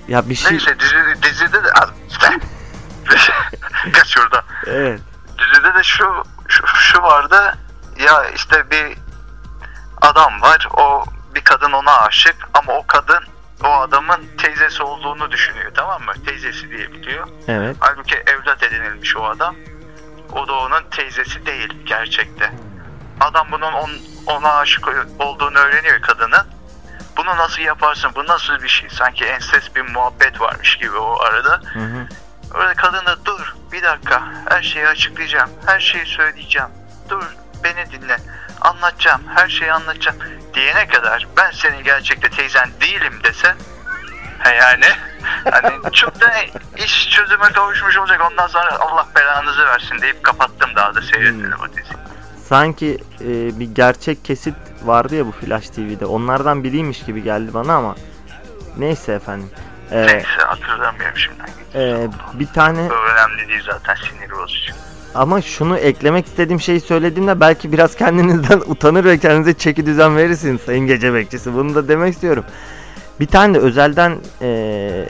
Ya 0.07 0.29
bir 0.29 0.35
şey 0.35 0.51
Neyse 0.51 0.79
dizi, 0.79 1.23
dizide 1.23 1.63
de. 1.63 1.69
Kaç 3.93 4.07
şurada. 4.07 4.43
evet. 4.67 5.01
Dizide 5.39 5.73
de 5.73 5.83
şu, 5.83 6.23
şu 6.47 6.67
şu 6.67 7.01
vardı. 7.01 7.57
Ya 7.99 8.29
işte 8.29 8.71
bir 8.71 8.97
adam 10.01 10.41
var. 10.41 10.67
O 10.73 11.03
bir 11.35 11.41
kadın 11.41 11.71
ona 11.71 11.99
aşık 12.01 12.35
ama 12.53 12.73
o 12.73 12.87
kadın 12.87 13.23
adamın 13.79 14.25
teyzesi 14.37 14.83
olduğunu 14.83 15.31
düşünüyor 15.31 15.71
tamam 15.75 16.01
mı? 16.01 16.13
Teyzesi 16.25 16.69
diye 16.69 16.93
biliyor. 16.93 17.27
Evet. 17.47 17.75
Halbuki 17.79 18.15
evlat 18.15 18.63
edinilmiş 18.63 19.17
o 19.17 19.23
adam. 19.23 19.55
O 20.31 20.47
da 20.47 20.53
onun 20.53 20.83
teyzesi 20.91 21.45
değil 21.45 21.73
gerçekte. 21.85 22.51
Adam 23.19 23.47
bunun 23.51 23.73
on, 23.73 23.91
ona 24.27 24.53
aşık 24.53 24.87
olduğunu 25.19 25.57
öğreniyor 25.57 26.01
kadının. 26.01 26.47
Bunu 27.17 27.37
nasıl 27.37 27.61
yaparsın? 27.61 28.11
Bu 28.15 28.27
nasıl 28.27 28.63
bir 28.63 28.67
şey? 28.67 28.89
Sanki 28.89 29.25
ensest 29.25 29.75
bir 29.75 29.81
muhabbet 29.81 30.41
varmış 30.41 30.77
gibi 30.77 30.97
o 30.97 31.19
arada. 31.21 31.61
Hı 31.73 31.79
hı. 31.79 32.07
Orada 32.55 32.73
kadın 32.73 33.05
da 33.05 33.25
dur 33.25 33.55
bir 33.71 33.83
dakika 33.83 34.23
her 34.49 34.61
şeyi 34.61 34.87
açıklayacağım. 34.87 35.49
Her 35.65 35.79
şeyi 35.79 36.05
söyleyeceğim. 36.05 36.69
Dur 37.09 37.23
beni 37.63 37.91
dinle. 37.91 38.17
Anlatacağım. 38.61 39.21
Her 39.35 39.49
şeyi 39.49 39.73
anlatacağım. 39.73 40.17
Diyene 40.59 40.87
kadar 40.87 41.27
ben 41.37 41.51
senin 41.51 41.83
gerçekte 41.83 42.29
teyzen 42.29 42.69
değilim 42.81 43.13
dese 43.23 43.55
yani 44.59 44.85
hani 45.51 45.91
çok 45.93 46.21
da 46.21 46.31
iş 46.77 47.09
çözüme 47.09 47.51
kavuşmuş 47.51 47.97
olacak. 47.97 48.21
Ondan 48.31 48.47
sonra 48.47 48.79
Allah 48.79 49.07
belanızı 49.15 49.65
versin 49.65 50.01
deyip 50.01 50.23
kapattım 50.23 50.69
daha 50.75 50.95
da 50.95 51.01
seyretmedim 51.01 51.59
o 51.63 51.67
diziyi. 51.69 51.97
Sanki 52.47 52.97
e, 53.21 53.59
bir 53.59 53.75
gerçek 53.75 54.25
kesit 54.25 54.55
vardı 54.83 55.15
ya 55.15 55.25
bu 55.25 55.31
Flash 55.31 55.69
TV'de. 55.69 56.05
Onlardan 56.05 56.63
biriymiş 56.63 57.05
gibi 57.05 57.23
geldi 57.23 57.53
bana 57.53 57.75
ama 57.75 57.95
neyse 58.77 59.13
efendim. 59.13 59.49
Ee, 59.91 60.07
Neyse 60.07 60.27
hatırlamıyorum 60.45 61.17
şimdi. 61.17 61.43
e, 61.75 62.07
bir 62.33 62.47
tane 62.47 62.79
O 62.81 62.95
önemli 62.95 63.47
değil 63.49 63.63
zaten 63.65 63.95
sinir 63.95 64.31
bozucu. 64.31 64.73
Ama 65.15 65.41
şunu 65.41 65.77
eklemek 65.77 66.25
istediğim 66.25 66.61
şeyi 66.61 66.79
söylediğimde 66.79 67.39
belki 67.39 67.71
biraz 67.71 67.95
kendinizden 67.95 68.59
utanır 68.67 69.05
ve 69.05 69.17
kendinize 69.17 69.53
çeki 69.53 69.85
düzen 69.85 70.17
verirsiniz 70.17 70.61
Sayın 70.61 70.87
Gece 70.87 71.13
Bekçisi. 71.13 71.53
Bunu 71.53 71.75
da 71.75 71.87
demek 71.87 72.13
istiyorum. 72.13 72.43
Bir 73.19 73.27
tane 73.27 73.53
de 73.53 73.59
özelden 73.59 74.17
e, 74.41 75.05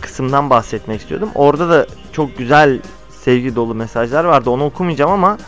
kısımdan 0.00 0.50
bahsetmek 0.50 1.00
istiyordum. 1.00 1.30
Orada 1.34 1.68
da 1.68 1.86
çok 2.12 2.38
güzel 2.38 2.80
sevgi 3.10 3.56
dolu 3.56 3.74
mesajlar 3.74 4.24
vardı. 4.24 4.50
Onu 4.50 4.64
okumayacağım 4.64 5.10
ama 5.10 5.38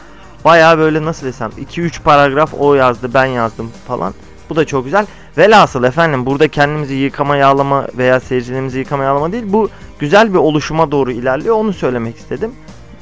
bayağı 0.44 0.78
böyle 0.78 1.04
nasıl 1.04 1.26
desem 1.26 1.50
2-3 1.50 2.02
paragraf 2.02 2.54
o 2.58 2.74
yazdı 2.74 3.14
ben 3.14 3.24
yazdım 3.24 3.70
falan. 3.86 4.14
Bu 4.50 4.56
da 4.56 4.64
çok 4.64 4.84
güzel. 4.84 5.06
Velhasıl 5.38 5.84
efendim 5.84 6.26
burada 6.26 6.48
kendimizi 6.48 6.94
yıkama 6.94 7.36
yağlama 7.36 7.86
veya 7.98 8.20
seyircilerimizi 8.20 8.78
yıkama 8.78 9.04
yağlama 9.04 9.32
değil. 9.32 9.44
Bu 9.46 9.68
güzel 9.98 10.32
bir 10.32 10.38
oluşuma 10.38 10.90
doğru 10.90 11.12
ilerliyor. 11.12 11.54
Onu 11.54 11.72
söylemek 11.72 12.16
istedim. 12.16 12.52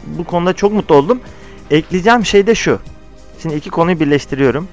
Bu 0.04 0.24
konuda 0.24 0.52
çok 0.52 0.72
mutlu 0.72 0.94
oldum. 0.94 1.20
Ekleyeceğim 1.70 2.26
şey 2.26 2.46
de 2.46 2.54
şu. 2.54 2.80
Şimdi 3.42 3.54
iki 3.54 3.70
konuyu 3.70 4.00
birleştiriyorum. 4.00 4.68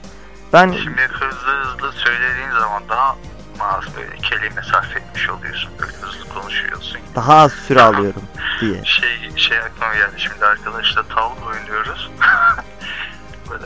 Ben 0.54 0.72
Şimdi 0.84 1.02
hızlı 1.02 1.52
hızlı 1.64 1.92
söylediğin 1.92 2.52
zaman 2.52 2.84
daha 2.90 3.16
az 3.60 3.84
böyle 3.98 4.16
kelime 4.16 4.62
sarf 4.72 4.98
etmiş 4.98 5.30
oluyorsun. 5.30 5.72
Böyle 5.80 5.94
hızlı 5.94 6.30
konuşuyorsun. 6.34 7.00
daha 7.16 7.36
az 7.36 7.52
süre 7.52 7.82
alıyorum 7.82 8.22
diye. 8.62 8.86
Şey 8.86 9.32
şey 9.36 9.58
aklıma 9.60 9.94
geldi 9.96 10.14
şimdi 10.18 10.46
arkadaşla 10.46 11.04
tavla 11.04 11.46
oynuyoruz. 11.46 12.12
böyle 13.50 13.66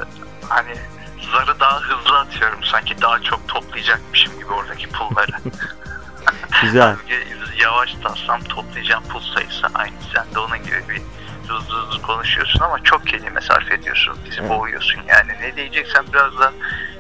hani 0.50 0.76
zarı 1.32 1.60
daha 1.60 1.82
hızlı 1.82 2.20
atıyorum 2.20 2.64
sanki 2.64 3.02
daha 3.02 3.20
çok 3.20 3.48
toplayacakmışım 3.48 4.40
gibi 4.40 4.52
oradaki 4.54 4.90
pulları. 4.90 5.32
Güzel. 6.62 6.96
Yavaş 7.62 7.94
tatsam 8.04 8.44
toplayacağım 8.44 9.04
pul 9.04 9.22
sayısı 9.36 9.68
aynı. 9.74 9.96
Sen 10.14 10.36
de 10.36 10.40
onun 10.40 10.58
gibi 10.64 10.84
bir 10.90 11.02
hızlı 11.54 11.76
hızlı 11.88 12.02
konuşuyorsun 12.02 12.60
ama 12.60 12.84
çok 12.84 13.08
kelime 13.08 13.42
sarf 13.42 13.72
ediyorsun. 13.72 14.16
Bizi 14.26 14.40
Evet. 14.42 14.50
boğuyorsun 14.50 15.02
yani. 15.08 15.32
Ne 15.42 15.56
diyeceksen 15.56 16.06
biraz 16.14 16.40
da 16.40 16.54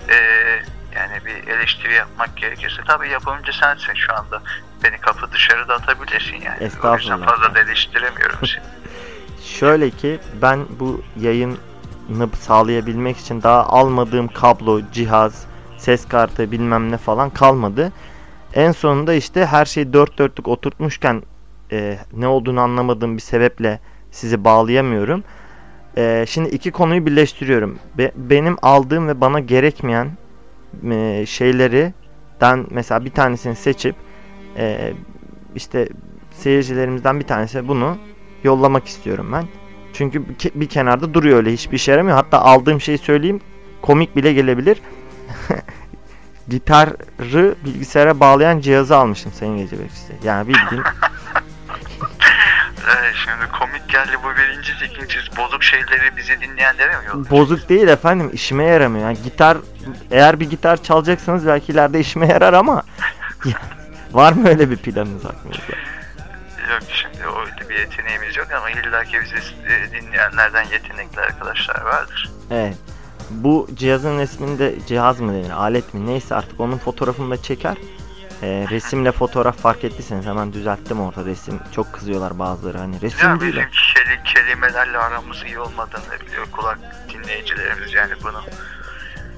eee, 0.10 0.64
yani 0.96 1.26
bir 1.26 1.48
eleştiri 1.52 1.94
yapmak 1.94 2.38
gerekirse 2.38 2.82
tabii 2.88 3.10
yapımcı 3.10 3.52
sensin 3.58 3.94
şu 3.94 4.14
anda. 4.14 4.42
Beni 4.84 4.98
kapı 4.98 5.32
dışarı 5.32 5.68
da 5.68 5.74
atabilirsin 5.76 6.36
yani. 6.36 6.58
O 6.62 6.64
yüzden 6.64 6.66
Estağfurullah. 6.68 7.28
fazla 7.28 7.56
da 7.56 7.60
eleştiremiyorum 7.60 8.40
seni. 8.48 8.64
Şöyle 9.60 9.90
ki 9.90 10.20
ben 10.42 10.60
bu 10.80 11.02
yayını 11.20 11.56
sağlayabilmek 12.40 13.18
için 13.18 13.42
daha 13.44 13.64
almadığım 13.66 14.28
kablo, 14.28 14.82
cihaz, 14.94 15.46
ses 15.78 16.08
kartı 16.08 16.52
bilmem 16.52 16.92
ne 16.92 16.98
falan 16.98 17.30
kalmadı. 17.30 17.92
En 18.54 18.72
sonunda 18.72 19.14
işte 19.14 19.46
her 19.46 19.66
şeyi 19.66 19.94
dört 19.94 20.18
dörtlük 20.18 20.48
oturtmuşken 20.48 21.24
e, 21.72 22.00
ne 22.14 22.28
olduğunu 22.28 22.62
anlamadığım 22.62 23.18
bir 23.18 23.22
sebeple 23.22 23.80
sizi 24.12 24.44
bağlayamıyorum. 24.44 25.24
E, 25.98 26.26
şimdi 26.28 26.50
iki 26.50 26.72
konuyu 26.72 27.06
birleştiriyorum. 27.06 27.80
Be- 27.98 28.12
benim 28.16 28.58
aldığım 28.62 29.08
ve 29.08 29.22
bana 29.22 29.40
gerekmeyen 29.40 30.10
e, 30.92 31.26
şeyleri 31.26 31.94
den 32.42 32.68
mesela 32.72 33.06
bir 33.06 33.12
tanesini 33.12 33.56
seçip 33.56 33.96
e, 34.58 34.94
işte 35.56 35.90
seyircilerimizden 36.32 37.20
bir 37.20 37.28
tanesi 37.28 37.68
bunu 37.68 37.98
yollamak 38.44 38.88
istiyorum 38.88 39.30
ben. 39.34 39.46
Çünkü 39.94 40.30
bir 40.30 40.36
ke- 40.36 40.60
bir 40.60 40.68
kenarda 40.68 41.14
duruyor 41.14 41.38
öyle 41.38 41.54
hiçbir 41.54 41.76
işe 41.76 41.92
yaramıyor. 41.92 42.18
Hatta 42.18 42.42
aldığım 42.42 42.82
şeyi 42.82 42.98
söyleyeyim 42.98 43.42
komik 43.82 44.16
bile 44.16 44.34
gelebilir. 44.34 44.82
Gitarı 46.50 47.56
bilgisayara 47.66 48.20
bağlayan 48.20 48.60
cihazı 48.60 48.98
almışım 48.98 49.32
Sayın 49.32 49.58
Gece 49.58 49.80
Bekçisi. 49.80 50.14
Yani 50.24 50.48
bildiğin 50.48 50.84
Evet, 52.88 53.16
şimdi 53.26 53.52
komik 53.60 53.90
geldi 53.90 54.12
bu 54.24 54.38
birincisi. 54.38 54.86
İkincisi 54.86 55.38
bozuk 55.38 55.64
şeyleri 55.64 56.18
bizi 56.18 56.42
dinleyenlere 56.42 56.88
mi 56.88 57.06
yolluyorsun? 57.08 57.30
bozuk 57.30 57.70
değil 57.70 57.88
efendim 57.88 58.30
işime 58.34 58.64
yaramıyor. 58.64 59.06
Yani 59.06 59.18
gitar 59.24 59.58
eğer 60.12 60.40
bir 60.40 60.50
gitar 60.50 60.84
çalacaksanız 60.84 61.48
belki 61.48 61.72
ileride 61.72 62.00
işime 62.00 62.28
yarar 62.28 62.54
ama 62.54 62.84
var 64.12 64.34
mı 64.34 64.50
öyle 64.50 64.70
bir 64.70 64.78
planınız 64.78 65.26
aklınızda? 65.26 65.74
Yok 66.72 66.82
şimdi 66.90 67.18
öyle 67.24 67.70
bir 67.70 67.76
yeteneğimiz 67.80 68.38
yok 68.38 68.48
ama 68.58 68.70
illaki 68.70 69.18
bizi 69.22 69.36
e, 69.36 69.92
dinleyenlerden 70.02 70.64
yetenekli 70.64 71.22
arkadaşlar 71.22 71.82
vardır. 71.82 72.30
Evet. 72.52 72.78
Bu 73.30 73.68
cihazın 73.74 74.20
resminde 74.20 74.76
cihaz 74.88 75.20
mı 75.20 75.34
denir, 75.34 75.52
alet 75.52 75.94
mi 75.94 76.06
neyse 76.06 76.36
artık 76.36 76.60
onun 76.60 76.78
fotoğrafını 76.78 77.32
da 77.32 77.42
çeker. 77.42 77.78
Ee, 78.44 78.66
resimle 78.70 79.12
fotoğraf 79.12 79.58
fark 79.58 79.84
ettiyseniz 79.84 80.26
hemen 80.26 80.54
düzelttim 80.54 81.02
orada 81.02 81.26
resim. 81.26 81.60
Çok 81.76 81.94
kızıyorlar 81.94 82.40
bazıları 82.40 82.78
hani 82.78 83.02
resim 83.02 83.30
Ya 83.30 83.40
değil. 83.40 83.52
bizim 83.54 83.70
keli, 83.96 84.24
kelimelerle 84.24 84.98
aramız 84.98 85.44
iyi 85.46 85.60
olmadığını 85.60 86.20
biliyor 86.28 86.46
kulak 86.52 86.80
dinleyicilerimiz 87.14 87.94
yani 87.94 88.14
bunu. 88.24 88.42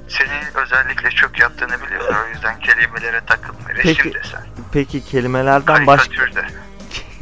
Senin 0.07 0.63
özellikle 0.65 1.09
çok 1.09 1.39
yaptığını 1.39 1.81
biliyorlar 1.87 2.25
o 2.25 2.29
yüzden 2.33 2.59
kelimelere 2.59 3.21
takılma. 3.25 3.69
Resim 3.69 3.95
Peki, 4.03 4.13
desen, 4.13 4.41
Peki 4.71 5.05
kelimelerden 5.05 5.87
başka 5.87 6.13
de. 6.35 6.45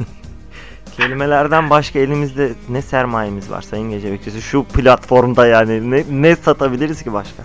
kelimelerden 0.96 1.70
başka 1.70 1.98
elimizde 1.98 2.52
ne 2.68 2.82
sermayemiz 2.82 3.50
var 3.50 3.62
Sayın 3.62 3.90
Gece 3.90 4.12
Bekçisi 4.12 4.42
şu 4.42 4.64
platformda 4.64 5.46
yani 5.46 5.90
ne, 5.90 6.04
ne 6.10 6.36
satabiliriz 6.36 7.02
ki 7.02 7.12
başka? 7.12 7.42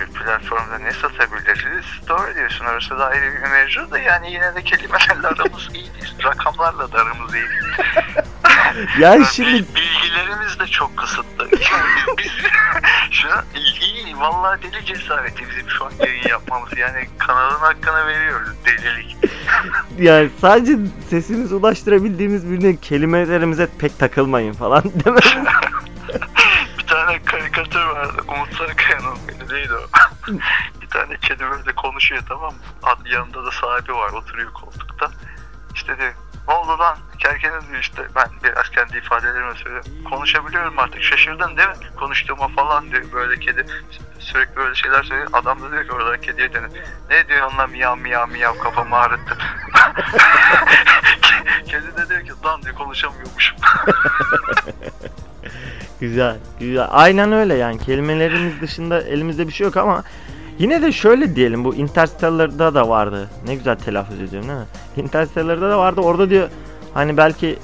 Şu 0.00 0.12
platformda 0.12 0.78
ne 0.78 0.92
satabiliriz? 0.92 1.84
Doğru 2.08 2.34
diyorsun 2.34 2.64
orası 2.64 2.98
da 2.98 3.06
ayrı 3.06 3.34
bir 3.34 3.50
mevzu 3.50 3.90
da 3.90 3.98
yani 3.98 4.32
yine 4.32 4.54
de 4.54 4.62
kelimelerle 4.62 5.26
aramız 5.26 5.68
iyi 5.74 5.94
değil. 5.94 6.14
Rakamlarla 6.24 6.92
da 6.92 6.98
aramız 6.98 7.34
iyi 7.34 7.48
değil. 7.48 7.84
Yani 8.98 9.26
şimdi 9.32 9.64
Bilgilerimiz 9.74 10.58
de 10.60 10.66
çok 10.66 10.96
kısıtlı. 10.96 11.48
Yani 11.72 12.18
biz 12.18 12.32
şu 13.10 13.32
an 13.32 13.44
iyi, 13.54 14.18
vallahi 14.18 14.62
deli 14.62 14.84
cesareti 14.84 15.44
bizim 15.50 15.70
şu 15.70 15.84
an 15.84 15.92
yayın 15.98 16.28
yapmamız. 16.28 16.78
Yani 16.78 17.08
kanalın 17.18 17.58
hakkını 17.58 18.06
veriyoruz. 18.06 18.48
Delilik. 18.66 19.16
yani 19.98 20.30
sadece 20.40 20.76
sesimizi 21.10 21.54
ulaştırabildiğimiz 21.54 22.50
birine 22.50 22.76
kelimelerimize 22.76 23.68
pek 23.78 23.98
takılmayın 23.98 24.52
falan 24.52 24.82
dememiz 25.04 25.50
tane 27.10 27.24
karikatür 27.24 27.80
vardı. 27.82 28.22
Umut 28.28 28.54
Sarıkaya'nın 28.54 29.16
neydi 29.50 29.72
o? 29.74 29.86
bir 30.80 30.88
tane 30.88 31.16
kedi 31.16 31.50
böyle 31.50 31.72
konuşuyor 31.72 32.22
tamam 32.28 32.52
mı? 32.54 32.60
Ad- 32.82 33.06
Yanında 33.06 33.44
da 33.44 33.50
sahibi 33.50 33.94
var 33.94 34.12
oturuyor 34.12 34.52
koltukta. 34.52 35.10
İşte 35.74 35.98
diyor 35.98 36.12
ne 36.48 36.54
oldu 36.54 36.78
lan? 36.78 36.98
Kerkene 37.18 37.60
diyor 37.68 37.80
işte 37.80 38.02
ben 38.16 38.26
biraz 38.44 38.70
kendi 38.70 38.98
ifadelerimi 38.98 39.56
söylüyorum. 39.58 39.90
Konuşabiliyorum 40.10 40.78
artık 40.78 41.02
şaşırdın 41.02 41.56
değil 41.56 41.68
mi? 41.68 41.74
Konuştuğuma 41.98 42.48
falan 42.48 42.90
diyor 42.90 43.02
böyle 43.12 43.40
kedi 43.40 43.66
sürekli 44.18 44.56
böyle 44.56 44.74
şeyler 44.74 45.02
söylüyor. 45.02 45.30
Adam 45.32 45.62
da 45.62 45.70
diyor 45.72 45.84
ki 45.84 45.92
oradan 45.92 46.20
kediye 46.20 46.52
dönüyor. 46.52 46.72
Ne 47.10 47.28
diyor 47.28 47.46
onunla 47.50 47.66
miyav 47.66 47.96
miyav 47.96 48.28
miyav 48.28 48.58
kafamı 48.58 48.96
ağrıttı. 48.96 49.38
kedi 51.66 51.96
de 51.96 52.08
diyor 52.08 52.20
ki 52.20 52.32
lan 52.44 52.62
diye 52.62 52.72
konuşamıyormuşum. 52.74 53.56
Güzel, 56.00 56.36
güzel. 56.60 56.86
Aynen 56.90 57.32
öyle 57.32 57.54
yani. 57.54 57.78
Kelimelerimiz 57.78 58.60
dışında 58.60 59.02
elimizde 59.02 59.48
bir 59.48 59.52
şey 59.52 59.64
yok 59.64 59.76
ama 59.76 60.04
yine 60.58 60.82
de 60.82 60.92
şöyle 60.92 61.36
diyelim 61.36 61.64
bu 61.64 61.74
Interstellar'da 61.74 62.74
da 62.74 62.88
vardı. 62.88 63.28
Ne 63.46 63.54
güzel 63.54 63.76
telaffuz 63.76 64.20
ediyorum 64.20 64.48
değil 64.48 64.60
mi? 64.60 64.66
Interstellar'da 64.96 65.70
da 65.70 65.78
vardı. 65.78 66.00
Orada 66.00 66.30
diyor 66.30 66.48
hani 66.94 67.16
belki 67.16 67.58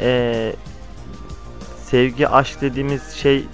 eee, 0.00 0.52
sevgi, 1.84 2.28
aşk 2.28 2.60
dediğimiz 2.60 3.10
şey 3.10 3.44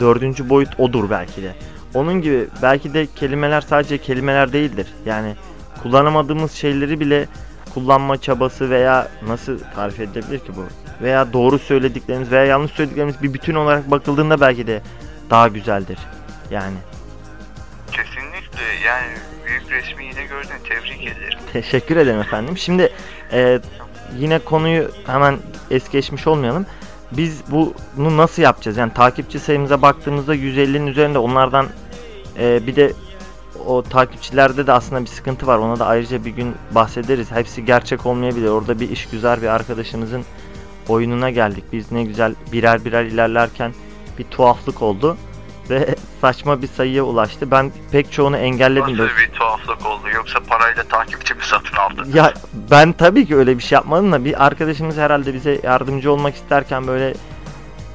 dördüncü 0.00 0.48
boyut 0.48 0.80
odur 0.80 1.10
belki 1.10 1.42
de. 1.42 1.54
Onun 1.94 2.22
gibi 2.22 2.48
belki 2.62 2.94
de 2.94 3.06
kelimeler 3.06 3.60
sadece 3.60 3.98
kelimeler 3.98 4.52
değildir. 4.52 4.86
Yani 5.06 5.34
kullanamadığımız 5.82 6.52
şeyleri 6.52 7.00
bile 7.00 7.28
kullanma 7.74 8.20
çabası 8.20 8.70
veya 8.70 9.08
nasıl 9.28 9.58
tarif 9.74 10.00
edilebilir 10.00 10.38
ki 10.38 10.52
bu? 10.56 10.64
Veya 11.02 11.32
doğru 11.32 11.58
söylediklerimiz 11.58 12.30
veya 12.30 12.44
yanlış 12.44 12.72
söylediklerimiz 12.72 13.22
bir 13.22 13.34
bütün 13.34 13.54
olarak 13.54 13.90
bakıldığında 13.90 14.40
belki 14.40 14.66
de 14.66 14.82
daha 15.30 15.48
güzeldir. 15.48 15.98
Yani 16.50 16.76
Kesinlikle 17.92 18.86
yani 18.86 19.06
büyük 19.46 19.70
resmi 19.70 20.04
yine 20.04 20.24
gördün 20.24 20.48
tebrik 20.68 21.02
ederim. 21.06 21.38
teşekkür 21.52 21.96
ederim 21.96 22.20
efendim. 22.20 22.58
Şimdi 22.58 22.92
e, 23.32 23.60
yine 24.18 24.38
konuyu 24.38 24.90
hemen 25.06 25.38
es 25.70 25.88
geçmiş 25.90 26.26
olmayalım. 26.26 26.66
Biz 27.12 27.42
bunu 27.96 28.16
nasıl 28.16 28.42
yapacağız? 28.42 28.76
Yani 28.76 28.94
takipçi 28.94 29.38
sayımıza 29.38 29.82
baktığımızda 29.82 30.34
150'nin 30.34 30.86
üzerinde 30.86 31.18
onlardan 31.18 31.66
e, 32.38 32.66
bir 32.66 32.76
de 32.76 32.92
o 33.66 33.82
takipçilerde 33.82 34.66
de 34.66 34.72
aslında 34.72 35.00
bir 35.02 35.06
sıkıntı 35.06 35.46
var. 35.46 35.58
Ona 35.58 35.78
da 35.78 35.86
ayrıca 35.86 36.24
bir 36.24 36.30
gün 36.30 36.54
bahsederiz. 36.70 37.30
Hepsi 37.30 37.64
gerçek 37.64 38.06
olmayabilir. 38.06 38.48
Orada 38.48 38.80
bir 38.80 38.90
işgüzar 38.90 39.42
bir 39.42 39.46
arkadaşımızın 39.46 40.24
oyununa 40.90 41.30
geldik. 41.30 41.64
Biz 41.72 41.92
ne 41.92 42.04
güzel 42.04 42.34
birer 42.52 42.84
birer 42.84 43.04
ilerlerken 43.04 43.72
bir 44.18 44.24
tuhaflık 44.24 44.82
oldu 44.82 45.16
ve 45.70 45.94
saçma 46.20 46.62
bir 46.62 46.66
sayıya 46.66 47.02
ulaştı. 47.02 47.50
Ben 47.50 47.72
pek 47.92 48.12
çoğunu 48.12 48.36
engelledim. 48.36 48.92
Nasıl 48.92 49.02
bir 49.16 49.30
tuhaflık 49.32 49.86
oldu 49.86 50.08
yoksa 50.14 50.40
parayla 50.48 50.84
takipçi 50.84 51.34
mi 51.34 51.40
satın 51.42 51.76
aldın? 51.76 52.12
ya 52.14 52.32
ben 52.70 52.92
tabii 52.92 53.26
ki 53.26 53.36
öyle 53.36 53.58
bir 53.58 53.62
şey 53.62 53.76
yapmadım 53.76 54.12
da 54.12 54.24
bir 54.24 54.46
arkadaşımız 54.46 54.96
herhalde 54.96 55.34
bize 55.34 55.60
yardımcı 55.62 56.12
olmak 56.12 56.34
isterken 56.34 56.86
böyle 56.86 57.14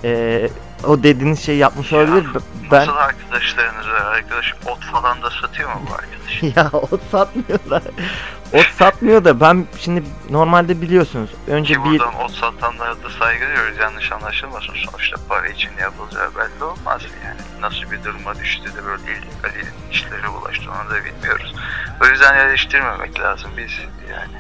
eee, 0.03 0.49
o 0.83 1.03
dediğiniz 1.03 1.45
şeyi 1.45 1.57
yapmış 1.57 1.91
Ya, 1.91 1.99
olabilir. 1.99 2.27
Ben 2.71 2.79
Nasıl 2.79 2.91
arkadaşlarınız 2.95 3.87
var? 3.87 4.01
Arkadaş 4.15 4.53
ot 4.65 4.83
falan 4.85 5.21
da 5.21 5.29
satıyor 5.41 5.69
mu 5.73 5.81
bu 5.89 5.93
arkadaş? 5.93 6.43
ya 6.57 6.69
ot 6.79 7.01
satmıyor 7.11 7.59
da 7.69 7.81
ot 8.53 8.67
satmıyor 8.79 9.25
da 9.25 9.39
ben 9.39 9.65
şimdi 9.79 10.03
normalde 10.29 10.81
biliyorsunuz 10.81 11.29
önce 11.47 11.73
Ki 11.73 11.79
bir 11.79 11.85
buradan 11.99 12.15
ot 12.15 12.31
satanlara 12.31 12.91
da 13.03 13.09
saygı 13.19 13.45
duyuyoruz 13.45 13.77
yanlış 13.81 14.11
anlaşılmasın. 14.11 14.73
Sonuçta 14.85 15.17
para 15.29 15.47
için 15.47 15.69
yapılacağı 15.81 16.29
belli 16.35 16.63
olmaz 16.63 17.01
yani. 17.25 17.37
Nasıl 17.61 17.91
bir 17.91 18.03
duruma 18.03 18.35
düştü 18.35 18.63
de 18.75 18.85
böyle 18.85 19.03
illegal 19.03 19.61
işlere 19.91 20.33
bulaştı 20.33 20.63
onu 20.71 20.89
da 20.89 21.05
bilmiyoruz. 21.05 21.53
O 22.03 22.05
yüzden 22.05 22.47
eleştirmemek 22.47 23.19
lazım 23.19 23.51
biz 23.57 23.71
yani. 24.11 24.37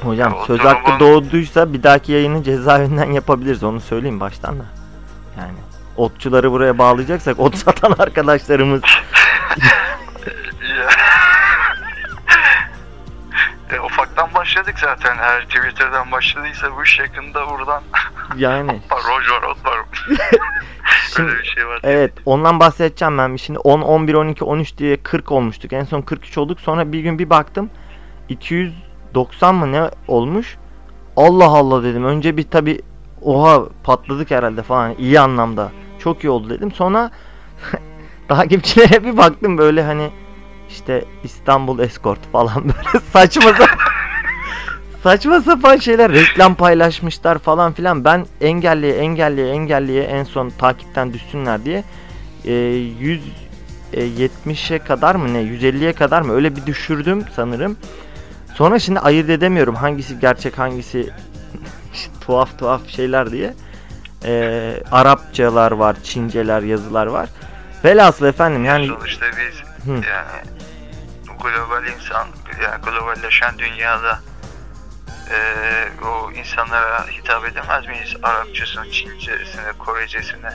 hocam 0.00 0.34
Ya, 0.34 0.44
söz 0.46 0.58
durumun- 0.58 0.74
hakkı 0.74 1.00
doğduysa 1.00 1.72
bir 1.72 1.82
dahaki 1.82 2.12
yayını 2.12 2.42
cezaevinden 2.44 3.12
yapabiliriz 3.12 3.64
onu 3.64 3.80
söyleyeyim 3.80 4.20
baştan 4.20 4.58
da. 4.60 4.64
Yani 5.38 5.58
otçuları 5.98 6.52
buraya 6.52 6.78
bağlayacaksak 6.78 7.40
ot 7.40 7.56
satan 7.64 7.94
arkadaşlarımız. 7.98 8.82
E, 13.72 13.80
ufaktan 13.80 14.34
başladık 14.34 14.74
zaten. 14.78 15.16
Her 15.16 15.42
Twitter'dan 15.42 16.12
başladıysa 16.12 16.76
bu 16.76 16.84
iş 16.84 16.98
yakında 16.98 17.50
buradan 17.50 17.82
yani 18.36 18.80
roj 18.90 19.30
var, 19.30 19.42
ot 19.42 19.66
var. 19.66 19.78
Şimdi- 21.16 21.28
Öyle 21.30 21.38
bir 21.38 21.44
şey 21.44 21.66
var. 21.66 21.80
Evet 21.82 22.12
ondan 22.26 22.60
bahsedeceğim 22.60 23.18
ben. 23.18 23.36
Şimdi 23.36 23.58
10, 23.58 23.80
11, 23.80 24.14
12, 24.14 24.44
13 24.44 24.78
diye 24.78 24.96
40 25.02 25.32
olmuştuk. 25.32 25.72
En 25.72 25.84
son 25.84 26.02
43 26.02 26.38
olduk. 26.38 26.60
Sonra 26.60 26.92
bir 26.92 27.00
gün 27.00 27.18
bir 27.18 27.30
baktım 27.30 27.70
290 28.28 29.54
mı 29.54 29.72
ne 29.72 29.90
olmuş? 30.08 30.56
Allah 31.16 31.44
Allah 31.48 31.82
dedim. 31.82 32.04
Önce 32.04 32.36
bir 32.36 32.50
tabi 32.50 32.80
oha 33.22 33.60
patladık 33.84 34.30
herhalde 34.30 34.62
falan 34.62 34.94
iyi 34.98 35.20
anlamda. 35.20 35.72
Çok 35.98 36.24
iyi 36.24 36.30
oldu 36.30 36.50
dedim. 36.50 36.72
Sonra 36.72 37.10
takipçilere 38.28 39.04
bir 39.04 39.16
baktım 39.16 39.58
böyle 39.58 39.82
hani 39.82 40.10
işte 40.68 41.04
İstanbul 41.24 41.78
Escort 41.78 42.32
falan 42.32 42.64
böyle 42.64 43.04
saçma 43.12 43.52
saçma 45.02 45.40
sapan 45.40 45.76
şeyler 45.76 46.12
reklam 46.12 46.54
paylaşmışlar 46.54 47.38
falan 47.38 47.72
filan. 47.72 48.04
Ben 48.04 48.26
engelleye 48.40 48.94
engelleye 48.94 49.52
engelleye 49.52 50.04
en 50.04 50.24
son 50.24 50.50
takipten 50.50 51.12
düşsünler 51.12 51.64
diye 51.64 51.84
e, 52.44 52.52
170'e 53.92 54.78
kadar 54.78 55.14
mı 55.14 55.34
ne 55.34 55.38
150'ye 55.38 55.92
kadar 55.92 56.22
mı 56.22 56.32
öyle 56.32 56.56
bir 56.56 56.66
düşürdüm 56.66 57.24
sanırım. 57.36 57.76
Sonra 58.54 58.78
şimdi 58.78 59.00
ayırt 59.00 59.30
edemiyorum 59.30 59.74
hangisi 59.74 60.20
gerçek 60.20 60.58
hangisi 60.58 61.10
tuhaf 62.20 62.58
tuhaf 62.58 62.88
şeyler 62.88 63.30
diye. 63.30 63.54
E, 64.24 64.82
Arapçalar 64.92 65.72
var, 65.72 65.96
Çinceler, 66.04 66.62
yazılar 66.62 67.06
var. 67.06 67.28
Velhasıl 67.84 68.26
efendim 68.26 68.64
yani 68.64 68.86
Sonuçta 68.86 69.26
biz 69.26 69.86
Hı. 69.86 69.90
yani 69.92 70.58
global 71.42 71.86
insan, 71.86 72.28
yani 72.62 72.82
globalleşen 72.82 73.58
dünyada 73.58 74.18
eee, 75.30 75.88
o 76.06 76.32
insanlara 76.32 77.06
hitap 77.06 77.44
edemez 77.44 77.86
miyiz? 77.86 78.16
Arapçasına, 78.22 78.84
Çincesine, 78.84 79.72
Korecesine. 79.78 80.52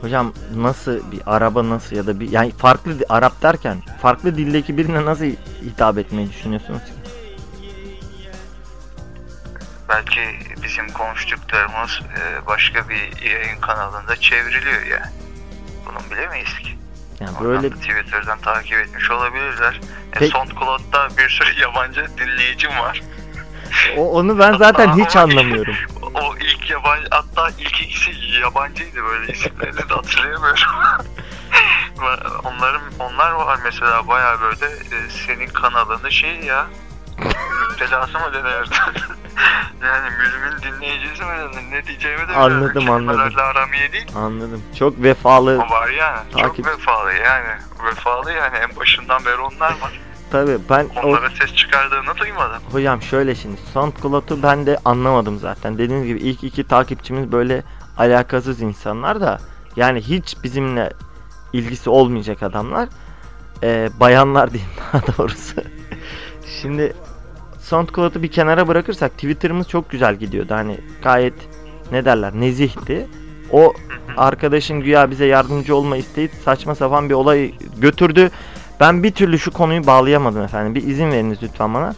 Hocam 0.00 0.32
nasıl 0.56 1.12
bir 1.12 1.20
araba 1.26 1.68
nasıl 1.68 1.96
ya 1.96 2.06
da 2.06 2.20
bir 2.20 2.30
yani 2.30 2.52
farklı 2.52 2.92
Arap 3.08 3.42
derken 3.42 3.76
farklı 4.02 4.36
dildeki 4.36 4.76
birine 4.76 5.04
nasıl 5.04 5.24
hitap 5.64 5.98
etmeyi 5.98 6.30
düşünüyorsunuz 6.30 6.84
ki? 6.84 6.92
Belki 9.88 10.38
bizim 10.62 10.88
konuştuklarımız 10.92 12.00
eee, 12.16 12.46
başka 12.46 12.88
bir 12.88 13.22
yayın 13.22 13.60
kanalında 13.60 14.16
çevriliyor 14.16 14.82
yani. 14.82 15.06
Bunu 15.86 16.10
bilemeyiz 16.10 16.58
ki. 16.58 16.78
Yani 17.20 17.30
Oradan 17.38 17.62
böyle 17.62 17.70
da 17.72 17.76
Twitter'dan 17.76 18.38
takip 18.40 18.78
etmiş 18.78 19.10
olabilirler. 19.10 19.74
E, 20.12 20.18
Peki- 20.18 20.32
SoundCloud'da 20.32 21.08
bir 21.18 21.28
sürü 21.28 21.60
yabancı 21.60 22.06
dinleyicim 22.18 22.78
var. 22.78 23.02
o, 23.96 24.10
onu 24.12 24.38
ben 24.38 24.52
zaten 24.52 25.04
hiç 25.04 25.16
anlamıyorum. 25.22 25.74
O 26.14 26.36
ilk 26.36 26.70
yabancı 26.70 27.06
hatta 27.10 27.48
ilk 27.58 27.80
ikisi 27.80 28.10
yabancıydı 28.40 29.04
böyle 29.04 29.32
isimlerini 29.32 29.76
de 29.88 29.94
hatırlayamıyorum. 29.94 30.60
Onların 32.44 32.82
onlar 32.98 33.32
var 33.32 33.58
mesela 33.64 34.08
baya 34.08 34.40
böyle 34.40 34.66
e, 34.66 35.10
senin 35.26 35.46
kanalını 35.46 36.12
şey 36.12 36.40
ya 36.40 36.66
müptelası 37.70 38.12
mı 38.18 38.32
denir? 38.34 38.70
yani 39.82 40.10
mümin 40.10 40.62
dinleyicisi 40.62 41.22
mi 41.24 41.28
denir? 41.28 41.70
Ne 41.70 41.86
diyeceğimi 41.86 42.28
de. 42.28 42.32
Anladım, 42.32 42.90
anladım. 42.90 43.32
Aram 43.38 43.72
iyi 43.72 43.92
değil. 43.92 44.06
Anladım. 44.16 44.62
Çok 44.78 45.02
vefalı 45.02 45.64
O 45.68 45.70
var 45.72 45.88
yani. 45.88 46.18
Takip- 46.32 46.56
Çok 46.64 46.66
vefalı 46.66 47.12
yani. 47.12 47.48
Vefalı 47.84 48.32
yani. 48.32 48.56
En 48.56 48.76
başından 48.76 49.24
beri 49.24 49.36
onlar 49.38 49.70
var. 49.70 50.00
tabi 50.30 50.58
ben 50.70 50.88
o, 50.96 51.06
Onlara 51.08 51.30
ses 51.30 51.54
çıkardığını 51.54 52.16
duymadım. 52.16 52.62
hocam 52.72 53.02
şöyle 53.02 53.34
şimdi 53.34 53.56
SoundCloud'u 53.74 54.42
ben 54.42 54.66
de 54.66 54.78
anlamadım 54.84 55.38
zaten. 55.38 55.78
Dediğiniz 55.78 56.06
gibi 56.06 56.18
ilk 56.18 56.44
iki 56.44 56.68
takipçimiz 56.68 57.32
böyle 57.32 57.62
alakasız 57.98 58.62
insanlar 58.62 59.20
da 59.20 59.38
yani 59.76 60.00
hiç 60.00 60.36
bizimle 60.44 60.92
ilgisi 61.52 61.90
olmayacak 61.90 62.42
adamlar. 62.42 62.88
Ee, 63.62 63.90
bayanlar 64.00 64.52
diyeyim 64.52 64.72
daha 64.92 65.02
doğrusu. 65.18 65.52
Şimdi 66.62 66.92
SoundCloud'u 67.60 68.22
bir 68.22 68.28
kenara 68.28 68.68
bırakırsak 68.68 69.12
Twitter'ımız 69.12 69.68
çok 69.68 69.90
güzel 69.90 70.16
gidiyordu. 70.16 70.54
Hani 70.54 70.78
gayet 71.02 71.34
ne 71.92 72.04
derler 72.04 72.32
nezihti. 72.34 73.06
O 73.52 73.72
arkadaşın 74.16 74.80
güya 74.80 75.10
bize 75.10 75.26
yardımcı 75.26 75.76
olma 75.76 75.96
isteği 75.96 76.30
saçma 76.44 76.74
sapan 76.74 77.08
bir 77.08 77.14
olay 77.14 77.54
götürdü. 77.78 78.30
Ben 78.80 79.02
bir 79.02 79.12
türlü 79.12 79.38
şu 79.38 79.50
konuyu 79.50 79.86
bağlayamadım 79.86 80.42
efendim. 80.42 80.74
Bir 80.74 80.82
izin 80.82 81.10
veriniz 81.10 81.38
lütfen 81.42 81.74
bana. 81.74 81.94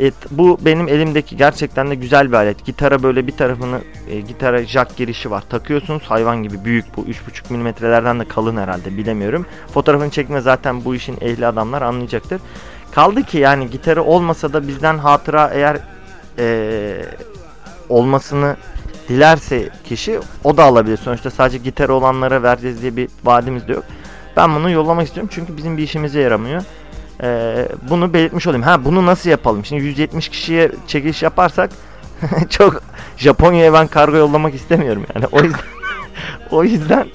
Evet, 0.00 0.14
bu 0.30 0.58
benim 0.60 0.88
elimdeki 0.88 1.36
gerçekten 1.36 1.90
de 1.90 1.94
güzel 1.94 2.28
bir 2.28 2.36
alet. 2.36 2.64
Gitara 2.64 3.02
böyle 3.02 3.26
bir 3.26 3.32
tarafını 3.32 3.80
e, 4.10 4.20
gitara 4.20 4.64
jack 4.64 4.96
girişi 4.96 5.30
var. 5.30 5.44
Takıyorsunuz 5.50 6.02
hayvan 6.02 6.42
gibi 6.42 6.64
büyük 6.64 6.96
bu 6.96 7.00
3.5 7.00 7.52
milimetrelerden 7.52 8.20
de 8.20 8.24
kalın 8.24 8.56
herhalde 8.56 8.96
bilemiyorum. 8.96 9.46
Fotoğrafını 9.74 10.10
çekme 10.10 10.40
zaten 10.40 10.84
bu 10.84 10.94
işin 10.94 11.16
ehli 11.20 11.46
adamlar 11.46 11.82
anlayacaktır. 11.82 12.40
Kaldı 12.92 13.22
ki 13.22 13.38
yani 13.38 13.70
gitarı 13.70 14.02
olmasa 14.02 14.52
da 14.52 14.68
bizden 14.68 14.98
hatıra 14.98 15.50
eğer 15.54 15.78
e, 16.38 16.96
olmasını 17.88 18.56
dilerse 19.08 19.68
kişi 19.84 20.20
o 20.44 20.56
da 20.56 20.64
alabilir. 20.64 20.96
Sonuçta 20.96 21.30
sadece 21.30 21.58
gitar 21.58 21.88
olanlara 21.88 22.42
vereceğiz 22.42 22.82
diye 22.82 22.96
bir 22.96 23.08
vaadimiz 23.24 23.68
de 23.68 23.72
yok. 23.72 23.84
Ben 24.36 24.54
bunu 24.54 24.70
yollamak 24.70 25.06
istiyorum 25.06 25.30
çünkü 25.32 25.56
bizim 25.56 25.76
bir 25.76 25.82
işimize 25.82 26.20
yaramıyor. 26.20 26.62
Ee, 27.22 27.68
bunu 27.90 28.12
belirtmiş 28.12 28.46
olayım. 28.46 28.62
Ha 28.62 28.84
bunu 28.84 29.06
nasıl 29.06 29.30
yapalım? 29.30 29.64
Şimdi 29.64 29.84
170 29.84 30.28
kişiye 30.28 30.72
çekiliş 30.86 31.22
yaparsak 31.22 31.70
çok 32.50 32.82
Japonya'ya 33.16 33.72
ben 33.72 33.86
kargo 33.86 34.16
yollamak 34.16 34.54
istemiyorum 34.54 35.06
yani. 35.14 35.26
O 35.32 35.42
yüzden 35.42 35.60
o 36.50 36.64
yüzden 36.64 37.08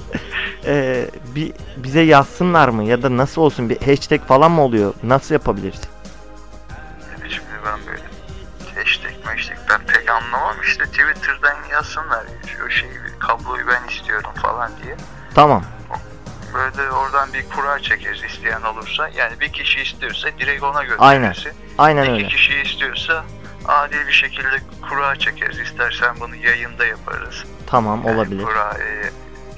e, 0.66 1.06
bir 1.36 1.54
bize 1.78 2.02
yazsınlar 2.02 2.70
mı 2.70 2.84
ya 2.84 3.04
da 3.04 3.18
nasıl 3.18 3.42
olsun 3.42 3.70
bir 3.70 3.82
hashtag 3.88 4.22
falan 4.22 4.52
mı 4.52 4.62
oluyor? 4.62 4.94
Nasıl 5.04 5.34
yapabiliriz? 5.36 5.82
Şimdi 7.30 7.48
ben 7.66 7.80
böyle 7.88 8.02
hashtag 8.76 9.26
hashtag 9.26 9.58
ben 9.70 9.82
pek 9.88 10.10
anlamam 10.10 10.56
işte 10.68 10.84
Twitter'dan 10.84 11.56
yazsınlar 11.72 12.24
şu 12.58 12.70
şeyi 12.70 12.92
kabloyu 13.20 13.68
ben 13.68 13.88
istiyorum 13.94 14.32
falan 14.42 14.72
diye. 14.84 14.96
Tamam. 15.36 15.64
Böyle 16.54 16.78
de 16.78 16.92
oradan 16.92 17.34
bir 17.34 17.50
kura 17.50 17.80
çekeriz 17.80 18.24
isteyen 18.24 18.62
olursa. 18.62 19.10
Yani 19.10 19.40
bir 19.40 19.54
kişi 19.54 19.82
istiyorsa 19.82 20.30
direkt 20.40 20.64
ona 20.64 20.78
Aynen. 20.98 21.22
gönderirsin. 21.22 21.52
Aynen 21.78 22.04
İki 22.04 22.12
öyle. 22.12 22.28
kişi 22.28 22.54
istiyorsa 22.62 23.24
adil 23.68 24.08
bir 24.08 24.12
şekilde 24.12 24.62
kura 24.90 25.16
çekeriz. 25.16 25.60
İstersen 25.60 26.16
bunu 26.20 26.36
yayında 26.36 26.86
yaparız. 26.86 27.44
Tamam 27.68 28.02
Yani 28.06 28.16
olabilir. 28.16 28.44
Kura 28.44 28.78
e, 28.80 29.10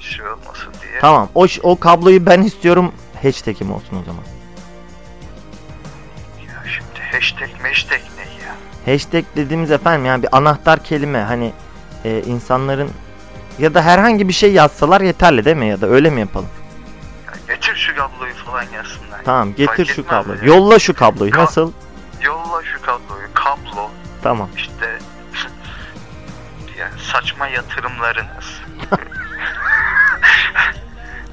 şey 0.04 0.26
olmasın 0.28 0.72
diye. 0.82 1.00
Tamam. 1.00 1.28
O 1.34 1.46
o 1.62 1.78
kabloyu 1.78 2.26
ben 2.26 2.42
istiyorum. 2.42 2.92
Hashtag'im 3.22 3.72
olsun 3.72 3.96
o 4.02 4.04
zaman. 4.04 4.22
Ya 6.46 6.62
şimdi 6.64 7.00
hashtag 7.12 7.50
hashtag 7.62 8.00
ne 8.16 8.22
ya? 8.44 8.54
Hashtag 8.94 9.24
dediğimiz 9.36 9.70
efendim 9.70 10.06
yani 10.06 10.22
bir 10.22 10.36
anahtar 10.36 10.84
kelime 10.84 11.18
hani 11.22 11.52
e, 12.04 12.22
insanların 12.22 12.90
ya 13.58 13.74
da 13.74 13.82
herhangi 13.82 14.28
bir 14.28 14.32
şey 14.32 14.52
yazsalar 14.52 15.00
yeterli 15.00 15.44
değil 15.44 15.56
mi 15.56 15.66
ya 15.68 15.80
da 15.80 15.86
öyle 15.86 16.10
mi 16.10 16.20
yapalım? 16.20 16.48
ya 17.26 17.54
getir 17.54 17.74
şu 17.76 17.96
kabloyu 17.96 18.34
falan 18.34 18.62
yazsınlar. 18.62 19.24
Tamam 19.24 19.54
getir 19.54 19.66
Fark 19.84 19.88
şu 19.88 20.06
kabloyu. 20.06 20.38
ya. 20.38 20.44
Yolla 20.44 20.78
şu 20.78 20.94
kabloyu. 20.94 21.30
Ka- 21.30 21.38
Nasıl? 21.38 21.72
Yolla 22.22 22.62
şu 22.64 22.82
kabloyu. 22.82 23.26
Kablo 23.34 23.90
Tamam. 24.22 24.48
işte 24.56 24.98
yani 26.78 26.92
saçma 27.12 27.46
yatırımlarınız. 27.48 28.60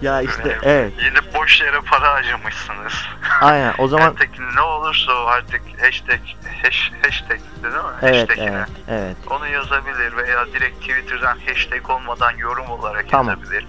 Ya 0.01 0.21
işte 0.21 0.43
Böyle 0.43 0.57
evet. 0.63 0.93
Yine 0.97 1.33
boş 1.41 1.61
yere 1.61 1.79
para 1.81 2.13
harcamışsınız. 2.13 2.93
Aynen. 3.41 3.73
O 3.77 3.87
zaman 3.87 4.07
Artık 4.07 4.29
ne 4.55 4.61
olursa 4.61 5.11
o 5.13 5.25
artık 5.25 5.61
hashtag 5.81 6.19
hash, 6.63 6.91
hashtag 7.05 7.39
değil 7.63 7.73
mi? 7.73 7.79
evet 8.01 8.29
Hashtag'ine. 8.29 8.55
evet 8.55 8.67
evet. 8.89 9.17
Onu 9.29 9.47
yazabilir 9.47 10.17
veya 10.17 10.45
direkt 10.53 10.79
Twitter'dan 10.81 11.37
hashtag 11.47 11.89
olmadan 11.89 12.31
yorum 12.37 12.69
olarak 12.69 13.09
Tamam. 13.09 13.27
yazabilir. 13.39 13.65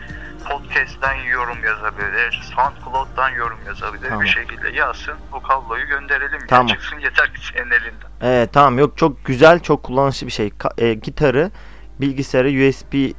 Podcast'ten 0.51 1.15
yorum 1.15 1.65
yazabilir. 1.65 2.43
SoundCloud'dan 2.57 3.29
yorum 3.31 3.59
yazabilir. 3.67 4.09
Tamam. 4.09 4.25
Bir 4.25 4.29
şekilde 4.29 4.69
yazsın. 4.71 5.15
O 5.33 5.43
kabloyu 5.43 5.87
gönderelim. 5.87 6.41
ya. 6.41 6.47
Tamam. 6.49 6.67
Çıksın 6.67 6.99
yeter 6.99 7.35
ki 7.35 7.41
senin 7.47 7.71
elinden. 7.71 8.09
Evet 8.23 8.53
tamam 8.53 8.79
yok 8.79 8.99
çok 8.99 9.25
güzel 9.25 9.61
çok 9.61 9.83
kullanışlı 9.83 10.27
bir 10.27 10.33
şey. 10.33 10.49
Ka- 10.49 10.85
e, 10.85 10.95
gitarı 10.95 11.51
bilgisayara 12.01 12.49
USB 12.49 13.13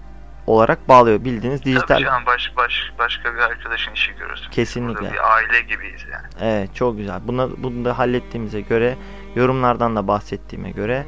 olarak 0.48 0.90
bağlıyor 0.90 1.24
bildiğiniz 1.24 1.62
Tabii 1.62 1.76
dijital. 1.76 2.00
canım 2.00 2.26
baş, 2.26 2.54
baş, 2.58 2.92
başka 3.00 3.34
bir 3.34 3.40
arkadaşın 3.40 3.92
işi 3.94 4.12
görürsün. 4.20 4.52
Kesinlikle. 4.52 5.02
Burada 5.02 5.14
bir 5.14 5.34
aile 5.34 5.62
gibiyiz 5.62 6.02
yani. 6.12 6.26
Evet 6.42 6.76
çok 6.76 6.98
güzel. 6.98 7.20
Buna, 7.28 7.64
bunu 7.64 7.86
da 7.86 7.98
hallettiğimize 7.98 8.62
göre 8.62 8.98
yorumlardan 9.36 9.96
da 9.96 10.08
bahsettiğime 10.08 10.72
göre 10.72 11.06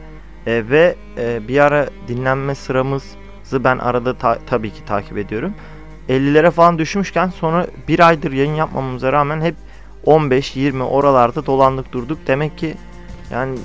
e, 0.48 0.64
ve 0.70 0.96
e, 1.18 1.48
bir 1.48 1.60
ara 1.60 1.88
dinlenme 2.08 2.56
sıramızı 2.56 3.64
ben 3.64 3.78
arada 3.78 4.18
ta- 4.18 4.40
tabii 4.48 4.74
ki 4.74 4.86
takip 4.86 5.18
ediyorum. 5.18 5.54
50'lere 6.10 6.52
falan 6.52 6.80
düşmüşken 6.80 7.30
sonra 7.30 7.68
bir 7.88 8.00
aydır 8.08 8.32
yayın 8.32 8.56
yapmamamıza 8.56 9.14
rağmen 9.14 9.42
hep 9.42 9.56
15-20 10.06 10.84
oralarda 10.84 11.46
dolandık 11.46 11.92
durduk. 11.92 12.20
Demek 12.28 12.58
ki 12.58 12.76
yani 13.32 13.60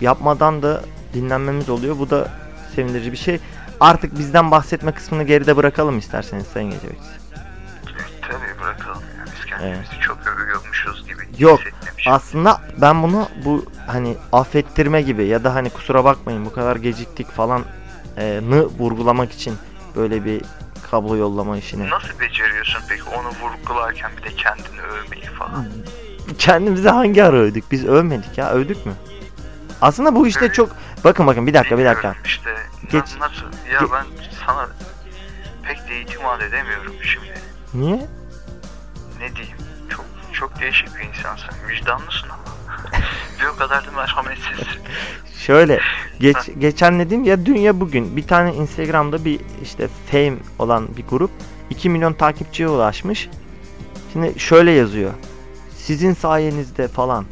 yapmadan 0.00 0.62
da 0.62 0.82
dinlenmemiz 1.14 1.68
oluyor. 1.68 1.98
Bu 1.98 2.10
da 2.10 2.28
sevindirici 2.74 3.12
bir 3.12 3.16
şey. 3.16 3.38
Artık 3.80 4.18
bizden 4.18 4.50
bahsetme 4.50 4.92
kısmını 4.92 5.22
geride 5.22 5.56
bırakalım 5.56 5.98
isterseniz 5.98 6.46
Sayın 6.46 6.70
Gecebek. 6.70 6.98
Tabii 8.22 8.60
bırakalım 8.62 9.02
ya. 9.18 9.24
Biz 9.26 9.44
kendimizi 9.46 10.00
çok 10.00 10.18
övüyormuşuz 10.26 11.06
gibi 11.06 11.24
Yok. 11.38 11.60
Aslında 12.06 12.60
ben 12.80 13.02
bunu 13.02 13.28
bu 13.44 13.64
hani 13.86 14.16
affettirme 14.32 15.02
gibi 15.02 15.24
ya 15.26 15.44
da 15.44 15.54
hani 15.54 15.70
kusura 15.70 16.04
bakmayın 16.04 16.44
bu 16.44 16.52
kadar 16.52 16.76
geciktik 16.76 17.30
falan 17.30 17.64
e, 18.16 18.40
nı 18.50 18.66
vurgulamak 18.66 19.32
için 19.32 19.54
böyle 19.96 20.24
bir 20.24 20.42
kablo 20.90 21.16
yollama 21.16 21.56
işini. 21.56 21.90
Nasıl 21.90 22.20
beceriyorsun 22.20 22.82
peki 22.88 23.02
onu 23.02 23.28
vurgularken 23.28 24.10
bir 24.16 24.22
de 24.22 24.28
kendini 24.28 24.80
övmeyi 24.80 25.24
falan? 25.24 25.66
Kendimizi 26.38 26.88
hangi 26.88 27.24
ara 27.24 27.36
övdük? 27.36 27.64
Biz 27.70 27.84
övmedik 27.84 28.38
ya. 28.38 28.50
Övdük 28.50 28.86
mü? 28.86 28.92
Aslında 29.80 30.14
bu 30.14 30.26
işte 30.26 30.52
çok 30.52 30.76
bakın 31.04 31.26
bakın 31.26 31.46
bir 31.46 31.54
dakika 31.54 31.78
bir 31.78 31.84
dakika. 31.84 32.14
İşte 32.24 32.54
Geç- 32.90 33.18
na- 33.20 33.26
nasıl 33.28 33.46
ya 33.72 33.78
ge- 33.78 33.92
ben 33.92 34.06
sana 34.46 34.68
pek 35.62 35.88
de 35.88 36.00
itimat 36.00 36.42
edemiyorum 36.42 36.94
şimdi. 37.02 37.34
Niye? 37.74 38.06
Ne 39.20 39.36
diyeyim? 39.36 39.56
Çok 39.88 40.04
çok 40.32 40.60
değişik 40.60 40.88
bir 40.96 41.02
insansın. 41.08 41.48
Vicdanlısın 41.68 42.28
ama. 42.28 42.44
o 43.54 43.56
kadar 43.56 43.86
da 43.86 43.90
merhametsiz. 43.90 44.68
Şöyle 45.38 45.80
geç, 46.20 46.36
geçen 46.58 46.98
dediğim 47.00 47.24
ya 47.24 47.46
dün 47.46 47.56
ya 47.56 47.80
bugün 47.80 48.16
bir 48.16 48.26
tane 48.26 48.54
Instagram'da 48.54 49.24
bir 49.24 49.40
işte 49.62 49.88
fame 50.10 50.36
olan 50.58 50.96
bir 50.96 51.06
grup 51.06 51.30
2 51.70 51.90
milyon 51.90 52.12
takipçiye 52.12 52.68
ulaşmış. 52.68 53.28
Şimdi 54.12 54.40
şöyle 54.40 54.70
yazıyor. 54.70 55.10
Sizin 55.76 56.14
sayenizde 56.14 56.88
falan. 56.88 57.24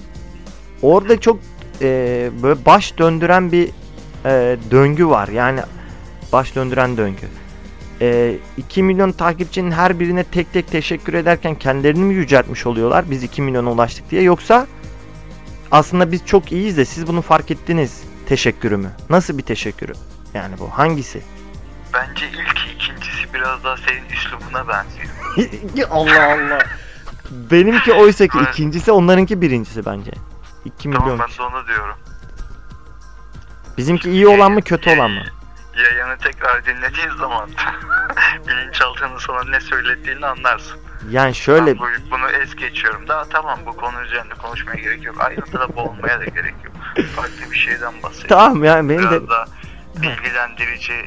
Orada 0.82 1.20
çok 1.20 1.38
e, 1.82 2.30
böyle 2.42 2.64
baş 2.66 2.98
döndüren 2.98 3.52
bir 3.52 3.68
e, 4.24 4.56
döngü 4.70 5.06
var. 5.06 5.28
Yani 5.28 5.60
baş 6.32 6.54
döndüren 6.54 6.96
döngü. 6.96 7.26
E, 8.00 8.34
2 8.56 8.82
milyon 8.82 9.12
takipçinin 9.12 9.70
her 9.70 10.00
birine 10.00 10.24
tek 10.24 10.52
tek 10.52 10.68
teşekkür 10.68 11.14
ederken 11.14 11.54
kendilerini 11.54 12.04
mi 12.04 12.14
yüceltmiş 12.14 12.66
oluyorlar 12.66 13.10
biz 13.10 13.22
2 13.22 13.42
milyona 13.42 13.72
ulaştık 13.72 14.10
diye 14.10 14.22
yoksa 14.22 14.66
aslında 15.70 16.12
biz 16.12 16.26
çok 16.26 16.52
iyiyiz 16.52 16.76
de 16.76 16.84
siz 16.84 17.06
bunu 17.06 17.22
fark 17.22 17.50
ettiniz 17.50 18.02
teşekkürü 18.26 18.76
mü? 18.76 18.90
Nasıl 19.10 19.38
bir 19.38 19.42
teşekkürü? 19.42 19.92
Yani 20.34 20.58
bu 20.58 20.68
hangisi? 20.68 21.22
Bence 21.94 22.26
ilk 22.26 22.74
ikincisi 22.74 23.34
biraz 23.34 23.64
daha 23.64 23.76
senin 23.76 24.08
üslubuna 24.12 24.68
benziyor. 24.68 25.88
Allah 25.90 26.32
Allah. 26.32 26.58
Benimki 27.30 27.92
oysa 27.92 28.26
ki 28.26 28.38
ikincisi 28.50 28.92
onlarınki 28.92 29.40
birincisi 29.40 29.86
bence. 29.86 30.10
2 30.64 30.88
milyon 30.88 31.02
Tamam 31.02 31.18
ben 31.18 31.38
de 31.38 31.42
onu 31.42 31.66
diyorum. 31.66 31.96
Bizimki 33.78 34.10
iyi 34.10 34.26
olan 34.28 34.52
mı 34.52 34.62
kötü 34.62 34.90
olan 34.90 35.10
mı? 35.10 35.22
Yayını 35.76 36.18
tekrar 36.18 36.64
dinlediğin 36.64 37.16
zaman 37.18 37.50
bilinçaltının 38.48 39.18
sana 39.18 39.44
ne 39.44 39.60
söylediğini 39.60 40.26
anlarsın. 40.26 40.80
Yani 41.10 41.34
şöyle 41.34 41.66
Ben 41.66 41.78
bu, 41.78 41.86
bunu 42.10 42.30
es 42.30 42.54
geçiyorum. 42.54 43.08
Daha 43.08 43.24
tamam 43.24 43.58
bu 43.66 43.76
konu 43.76 44.02
üzerinde 44.02 44.34
konuşmaya 44.34 44.74
gerek 44.74 45.04
yok. 45.04 45.20
Ayrıntıda 45.20 45.76
boğulmaya 45.76 46.20
da 46.20 46.24
gerek 46.24 46.54
yok. 46.64 46.74
Farklı 47.16 47.50
bir 47.50 47.56
şeyden 47.56 48.02
bahsedelim. 48.02 48.28
tamam 48.28 48.64
yani 48.64 48.88
benim 48.88 49.02
de 49.02 49.10
Biraz 49.10 49.28
daha 49.28 49.46
bilgilendirici 49.96 51.04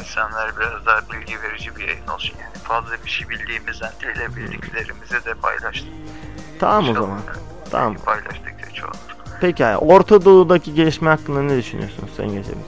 insanlar 0.00 0.50
biraz 0.60 0.86
daha 0.86 1.00
bilgi 1.12 1.42
verici 1.42 1.76
bir 1.76 1.88
yayın 1.88 2.06
olsun 2.06 2.34
yani. 2.40 2.54
Fazla 2.64 3.04
bir 3.04 3.10
şey 3.10 3.28
bildiğimizden 3.28 3.92
değil 4.02 4.14
de 4.14 4.36
bildiklerimizi 4.36 5.24
de 5.24 5.34
paylaştık. 5.34 5.88
tamam 6.60 6.90
o 6.90 6.94
zaman. 6.94 7.20
Tamam. 7.70 7.94
Paylaştıkça 7.94 8.57
çoğalır. 8.80 9.18
Peki 9.40 9.62
yani 9.62 9.76
Orta 9.76 10.24
Doğu'daki 10.24 10.74
gelişme 10.74 11.10
hakkında 11.10 11.42
ne 11.42 11.58
düşünüyorsunuz 11.58 12.10
Sayın 12.16 12.32
Gecemiz? 12.32 12.66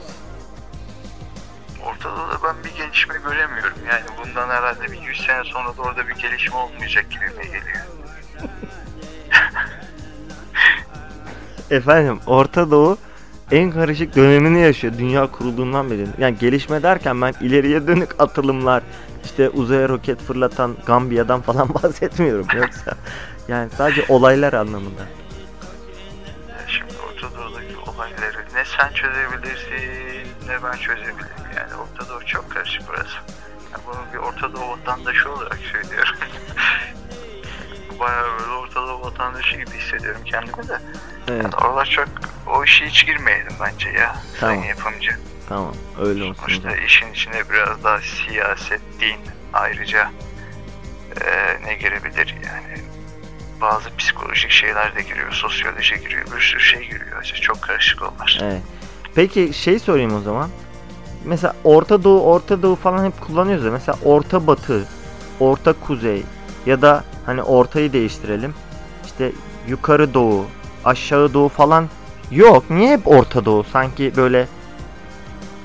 Ortada 1.84 2.16
da 2.16 2.38
ben 2.44 2.64
bir 2.64 2.76
gelişme 2.76 3.14
göremiyorum. 3.24 3.78
Yani 3.88 4.02
bundan 4.18 4.48
herhalde 4.48 4.92
bir 4.92 5.00
100 5.00 5.26
sene 5.26 5.44
sonra 5.44 5.76
da 5.76 5.82
orada 5.82 6.08
bir 6.08 6.14
gelişme 6.14 6.56
olmayacak 6.56 7.10
gibi 7.10 7.24
mi 7.24 7.44
geliyor? 7.44 7.86
Efendim 11.70 12.20
Orta 12.26 12.70
Doğu 12.70 12.98
en 13.50 13.70
karışık 13.70 14.16
dönemini 14.16 14.60
yaşıyor 14.60 14.92
dünya 14.98 15.26
kurulduğundan 15.26 15.90
beri. 15.90 16.06
Yani 16.18 16.38
gelişme 16.38 16.82
derken 16.82 17.22
ben 17.22 17.34
ileriye 17.40 17.86
dönük 17.86 18.20
atılımlar, 18.20 18.82
işte 19.24 19.48
uzaya 19.48 19.88
roket 19.88 20.22
fırlatan 20.22 20.76
Gambiya'dan 20.86 21.40
falan 21.40 21.74
bahsetmiyorum 21.82 22.46
yoksa. 22.56 22.94
Yani 23.48 23.70
sadece 23.76 24.04
olaylar 24.08 24.52
anlamında. 24.52 25.02
Sen 28.80 28.92
çözebilirsin 28.92 30.28
ne 30.48 30.62
ben 30.62 30.72
çözebilirim. 30.76 31.46
Yani 31.56 31.74
Orta 31.74 32.08
Doğu 32.08 32.26
çok 32.26 32.50
karışık 32.50 32.82
burası. 32.88 33.16
Yani 33.72 33.82
bunu 33.86 33.96
bir 34.12 34.18
Orta 34.18 34.52
Doğu 34.52 34.70
vatandaşı 34.70 35.32
olarak 35.32 35.58
söylüyorum. 35.72 36.16
Bayağı 38.00 38.38
böyle 38.40 38.50
Orta 38.52 38.86
Doğu 38.86 39.00
vatandaşı 39.02 39.56
gibi 39.56 39.70
hissediyorum 39.70 40.20
kendimi 40.24 40.68
de. 40.68 40.78
Evet 41.28 41.42
Yani 41.44 41.54
oralar 41.56 41.86
çok 41.86 42.08
o 42.46 42.64
işe 42.64 42.86
hiç 42.86 43.06
girmeyelim 43.06 43.52
bence 43.60 43.88
ya. 43.88 44.16
Tamam. 44.40 44.56
Sayın 44.56 44.62
yapımcı. 44.62 45.16
tamam 45.48 45.74
öyle 46.00 46.22
olsun. 46.24 46.34
Sonuçta 46.46 46.76
işin 46.76 47.12
içine 47.12 47.50
biraz 47.50 47.84
daha 47.84 48.00
siyaset, 48.00 48.80
din 49.00 49.16
ayrıca 49.52 50.10
eee, 51.20 51.58
ne 51.64 51.74
girebilir 51.74 52.34
yani 52.44 52.80
bazı 53.60 53.96
psikolojik 53.98 54.50
şeyler 54.50 54.96
de 54.96 55.02
giriyor, 55.02 55.32
sosyoloji 55.32 56.00
giriyor, 56.00 56.26
bir 56.36 56.40
sürü 56.40 56.60
şey 56.60 56.80
giriyor. 56.80 57.22
İşte 57.22 57.36
çok 57.36 57.62
karışık 57.62 58.02
onlar. 58.02 58.38
Evet. 58.42 58.62
Peki 59.14 59.52
şey 59.54 59.78
sorayım 59.78 60.16
o 60.16 60.20
zaman. 60.20 60.48
Mesela 61.24 61.56
Orta 61.64 62.04
Doğu, 62.04 62.20
Orta 62.20 62.62
Doğu 62.62 62.76
falan 62.76 63.04
hep 63.04 63.20
kullanıyoruz 63.20 63.64
ya. 63.64 63.70
Mesela 63.70 63.98
Orta 64.04 64.46
Batı, 64.46 64.84
Orta 65.40 65.72
Kuzey 65.72 66.22
ya 66.66 66.82
da 66.82 67.04
hani 67.26 67.42
ortayı 67.42 67.92
değiştirelim. 67.92 68.54
İşte 69.04 69.32
yukarı 69.68 70.14
doğu, 70.14 70.46
aşağı 70.84 71.34
doğu 71.34 71.48
falan 71.48 71.88
yok. 72.30 72.70
Niye 72.70 72.92
hep 72.92 73.08
Orta 73.08 73.44
Doğu? 73.44 73.64
Sanki 73.64 74.12
böyle 74.16 74.48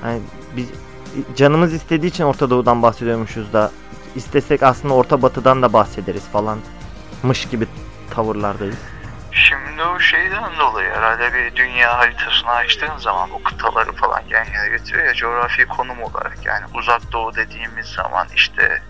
hani 0.02 0.20
biz 0.56 0.66
canımız 1.36 1.72
istediği 1.72 2.06
için 2.06 2.24
Orta 2.24 2.50
Doğu'dan 2.50 2.82
bahsediyormuşuz 2.82 3.52
da 3.52 3.70
istesek 4.14 4.62
aslında 4.62 4.94
Orta 4.94 5.22
Batı'dan 5.22 5.62
da 5.62 5.72
bahsederiz 5.72 6.24
falan 6.24 6.58
mış 7.22 7.44
gibi 7.48 7.66
tavırlardayız. 8.10 8.76
Şimdi 9.32 9.82
o 9.82 9.98
şeyden 9.98 10.58
dolayı 10.58 10.90
herhalde 10.90 11.34
bir 11.34 11.56
dünya 11.56 11.98
haritasını 11.98 12.50
açtığın 12.50 12.96
zaman 12.98 13.30
o 13.30 13.42
kıtaları 13.42 13.92
falan 13.92 14.22
yan 14.30 14.44
yana 14.44 14.66
getiriyor 14.68 15.06
ya 15.06 15.14
coğrafi 15.14 15.66
konum 15.66 16.02
olarak 16.02 16.38
yani 16.44 16.64
uzak 16.74 17.12
doğu 17.12 17.34
dediğimiz 17.34 17.86
zaman 17.86 18.26
işte 18.34 18.82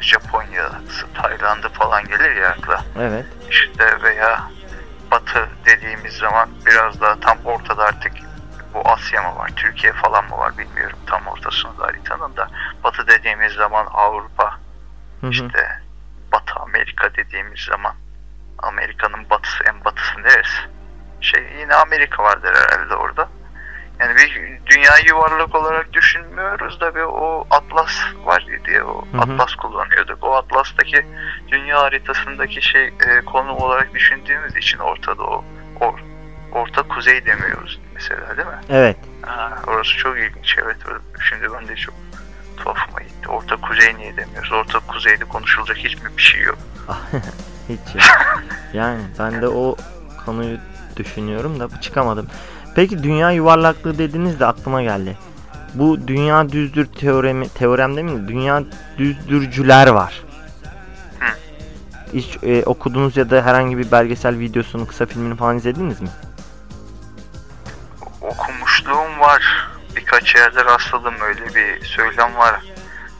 Japonya'sı, 0.00 1.12
Tayland'ı 1.14 1.68
falan 1.68 2.04
gelir 2.04 2.36
ya 2.36 2.48
akla. 2.48 2.84
Evet. 2.98 3.26
İşte 3.50 4.02
veya 4.02 4.50
batı 5.10 5.48
dediğimiz 5.66 6.14
zaman 6.14 6.48
biraz 6.66 7.00
daha 7.00 7.20
tam 7.20 7.38
ortada 7.44 7.84
artık 7.84 8.12
bu 8.74 8.80
Asya 8.88 9.22
mı 9.22 9.38
var, 9.38 9.50
Türkiye 9.56 9.92
falan 9.92 10.24
mı 10.24 10.38
var 10.38 10.58
bilmiyorum 10.58 10.98
tam 11.06 11.26
ortasında 11.26 11.84
haritanın 11.84 12.36
da. 12.36 12.48
Batı 12.84 13.06
dediğimiz 13.06 13.52
zaman 13.52 13.86
Avrupa, 13.86 14.58
Hı 15.20 15.26
hı. 15.26 15.30
işte 15.30 15.82
Batı 16.32 16.54
Amerika 16.54 17.14
dediğimiz 17.14 17.60
zaman 17.60 17.94
Amerika'nın 18.62 19.30
batısı 19.30 19.64
en 19.64 19.84
batısı 19.84 20.22
neresi? 20.22 20.58
Şey 21.20 21.44
yine 21.60 21.74
Amerika 21.74 22.22
vardır 22.22 22.54
herhalde 22.54 22.94
orada. 22.94 23.28
Yani 24.00 24.16
bir 24.16 24.58
dünya 24.66 24.92
yuvarlak 25.06 25.54
olarak 25.54 25.92
düşünmüyoruz 25.92 26.80
da 26.80 26.94
bir 26.94 27.00
o 27.00 27.46
atlas 27.50 27.92
var 28.24 28.46
diye 28.66 28.84
o 28.84 29.04
Hı 29.12 29.18
hı. 29.18 29.20
atlas 29.20 29.54
kullanıyorduk. 29.54 30.24
O 30.24 30.34
atlastaki 30.34 31.06
dünya 31.48 31.80
haritasındaki 31.82 32.62
şey 32.62 32.86
e, 32.86 33.24
konum 33.24 33.56
olarak 33.56 33.94
düşündüğümüz 33.94 34.56
için 34.56 34.78
ortada 34.78 35.22
o 35.22 35.44
or, 35.80 35.98
orta 36.52 36.82
kuzey 36.82 37.26
demiyoruz 37.26 37.80
mesela 37.94 38.36
değil 38.36 38.48
mi? 38.48 38.60
Evet. 38.70 38.96
Ha, 39.22 39.52
orası 39.66 39.96
çok 39.96 40.18
ilginç 40.18 40.56
evet. 40.64 40.76
Şimdi 41.28 41.52
ben 41.52 41.68
de 41.68 41.76
çok 41.76 41.94
tuhafıma 42.56 43.00
gitti. 43.00 43.28
Orta 43.28 43.56
kuzey 43.56 43.96
niye 43.96 44.16
demiyoruz? 44.16 44.52
Orta 44.52 44.78
kuzeyde 44.78 45.24
konuşulacak 45.24 45.76
hiçbir 45.76 46.16
bir 46.16 46.22
şey 46.22 46.40
yok. 46.40 46.58
Hiç 47.72 48.04
yani 48.74 49.00
ben 49.18 49.42
de 49.42 49.48
o 49.48 49.76
konuyu 50.26 50.58
düşünüyorum 50.96 51.60
da 51.60 51.80
çıkamadım. 51.80 52.26
Peki 52.74 53.02
dünya 53.02 53.30
yuvarlaklığı 53.30 53.98
dediniz 53.98 54.40
de 54.40 54.46
aklıma 54.46 54.82
geldi. 54.82 55.16
Bu 55.74 56.08
dünya 56.08 56.48
düzdür 56.48 56.86
teoremi 56.86 57.48
teorem 57.48 57.96
değil 57.96 58.06
mi? 58.06 58.28
Dünya 58.28 58.62
düzdürcüler 58.98 59.88
var. 59.88 60.22
Hiç 62.12 62.38
e, 62.42 62.62
okudunuz 62.64 63.16
ya 63.16 63.30
da 63.30 63.42
herhangi 63.44 63.78
bir 63.78 63.90
belgesel 63.90 64.38
videosunu, 64.38 64.86
kısa 64.86 65.06
filmini 65.06 65.36
falan 65.36 65.56
izlediniz 65.56 66.00
mi? 66.00 66.08
Okumuşluğum 68.20 69.20
var. 69.20 69.68
Birkaç 69.96 70.34
yerde 70.34 70.64
rastladım 70.64 71.14
öyle 71.22 71.54
bir 71.54 71.84
söylem 71.84 72.36
var. 72.36 72.60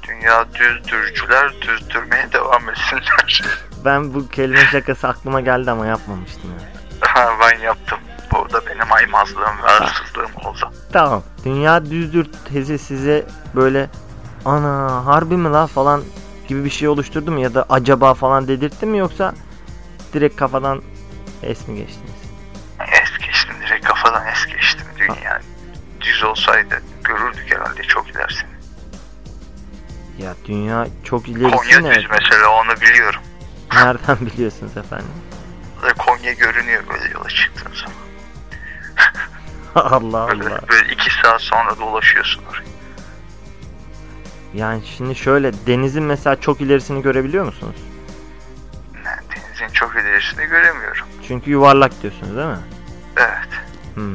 Dünya 0.09 0.47
düzdürcüler 0.55 1.53
düzdürmeye 1.61 2.33
devam 2.33 2.69
etsinler. 2.69 3.43
Ben 3.85 4.15
bu 4.15 4.29
kelime 4.29 4.61
şakası 4.67 5.09
aklıma 5.09 5.41
geldi 5.41 5.71
ama 5.71 5.87
yapmamıştım 5.87 6.51
ya. 6.61 6.69
Ha, 7.09 7.31
ben 7.41 7.59
yaptım. 7.59 7.99
Bu 8.33 8.53
da 8.53 8.67
benim 8.67 8.93
aymazlığım 8.93 9.63
ve 9.63 9.69
arsızlığım 9.71 10.31
oldu. 10.45 10.73
Tamam. 10.93 11.23
Dünya 11.45 11.85
düzdür 11.87 12.27
tezi 12.53 12.79
size 12.79 13.27
böyle 13.55 13.91
ana 14.45 15.07
harbi 15.07 15.37
mi 15.37 15.51
la 15.53 15.67
falan 15.67 16.03
gibi 16.49 16.65
bir 16.65 16.71
şey 16.71 16.89
oluşturdu 16.89 17.33
mu 17.33 17.41
ya 17.41 17.55
da 17.55 17.67
acaba 17.69 18.15
falan 18.15 18.49
dedirtti 18.49 18.87
mi 18.87 18.99
yoksa 18.99 19.35
direkt 20.13 20.37
kafadan 20.37 20.83
es 21.43 21.69
mi 21.69 21.77
geçtiniz? 21.77 22.13
Es 22.81 23.19
geçtim 23.27 23.55
direkt 23.67 23.87
kafadan 23.87 24.27
es 24.27 24.47
geçtim. 24.47 24.87
Dünya 24.99 25.41
düz 26.01 26.23
olsaydı 26.25 26.83
görürdük 27.05 27.55
herhalde 27.55 27.83
çok 27.83 28.09
ilerisini. 28.11 28.51
Ya 30.19 30.35
dünya 30.45 30.87
çok 31.05 31.29
ilerisi 31.29 31.57
Konya 31.57 31.81
ne? 31.81 31.95
düz 31.95 32.07
mesela 32.11 32.49
onu 32.51 32.81
biliyorum. 32.81 33.21
Nereden 33.85 34.17
biliyorsunuz 34.21 34.77
efendim? 34.77 35.09
Ve 35.83 35.93
Konya 35.99 36.33
görünüyor 36.33 36.83
böyle 36.89 37.11
yola 37.13 37.29
çıktığın 37.29 37.73
zaman. 37.75 38.03
Allah 39.75 40.29
Böyle, 40.29 40.49
Allah. 40.49 40.61
böyle 40.69 40.93
iki 40.93 41.15
saat 41.23 41.41
sonra 41.43 41.79
dolaşıyorsun 41.79 42.43
oraya. 42.51 42.63
Yani 44.55 44.83
şimdi 44.97 45.15
şöyle 45.15 45.53
denizin 45.67 46.03
mesela 46.03 46.37
çok 46.41 46.61
ilerisini 46.61 47.03
görebiliyor 47.03 47.45
musunuz? 47.45 47.77
Yani 49.05 49.21
denizin 49.37 49.75
çok 49.75 49.93
ilerisini 49.95 50.47
göremiyorum. 50.47 51.07
Çünkü 51.29 51.51
yuvarlak 51.51 52.03
diyorsunuz 52.03 52.37
değil 52.37 52.49
mi? 52.49 52.59
Evet. 53.17 53.49
Hmm. 53.95 54.15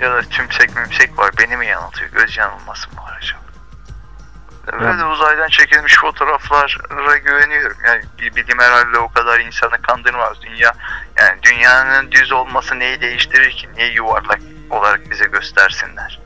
Ya 0.00 0.12
da 0.12 0.20
tümsek 0.22 0.76
mümsek 0.76 1.18
var. 1.18 1.30
Beni 1.38 1.56
mi 1.56 1.66
yanıltıyor? 1.66 2.10
Göz 2.10 2.36
yanılması 2.36 2.90
mı 2.90 2.96
var 3.02 3.18
acaba? 3.22 3.40
Böyle 4.72 5.04
uzaydan 5.04 5.48
çekilmiş 5.48 5.96
fotoğraflara 5.96 7.16
güveniyorum. 7.16 7.76
Yani 7.86 8.02
bir 8.18 8.34
bilim 8.36 8.58
herhalde 8.58 8.98
o 8.98 9.08
kadar 9.08 9.40
insanı 9.40 9.82
kandırmaz. 9.82 10.42
Dünya 10.42 10.72
yani 11.18 11.42
dünyanın 11.42 12.10
düz 12.12 12.32
olması 12.32 12.78
neyi 12.78 13.00
değiştirir 13.00 13.50
ki? 13.50 13.68
Niye 13.76 13.92
yuvarlak 13.92 14.40
olarak 14.70 15.10
bize 15.10 15.24
göstersinler? 15.24 16.20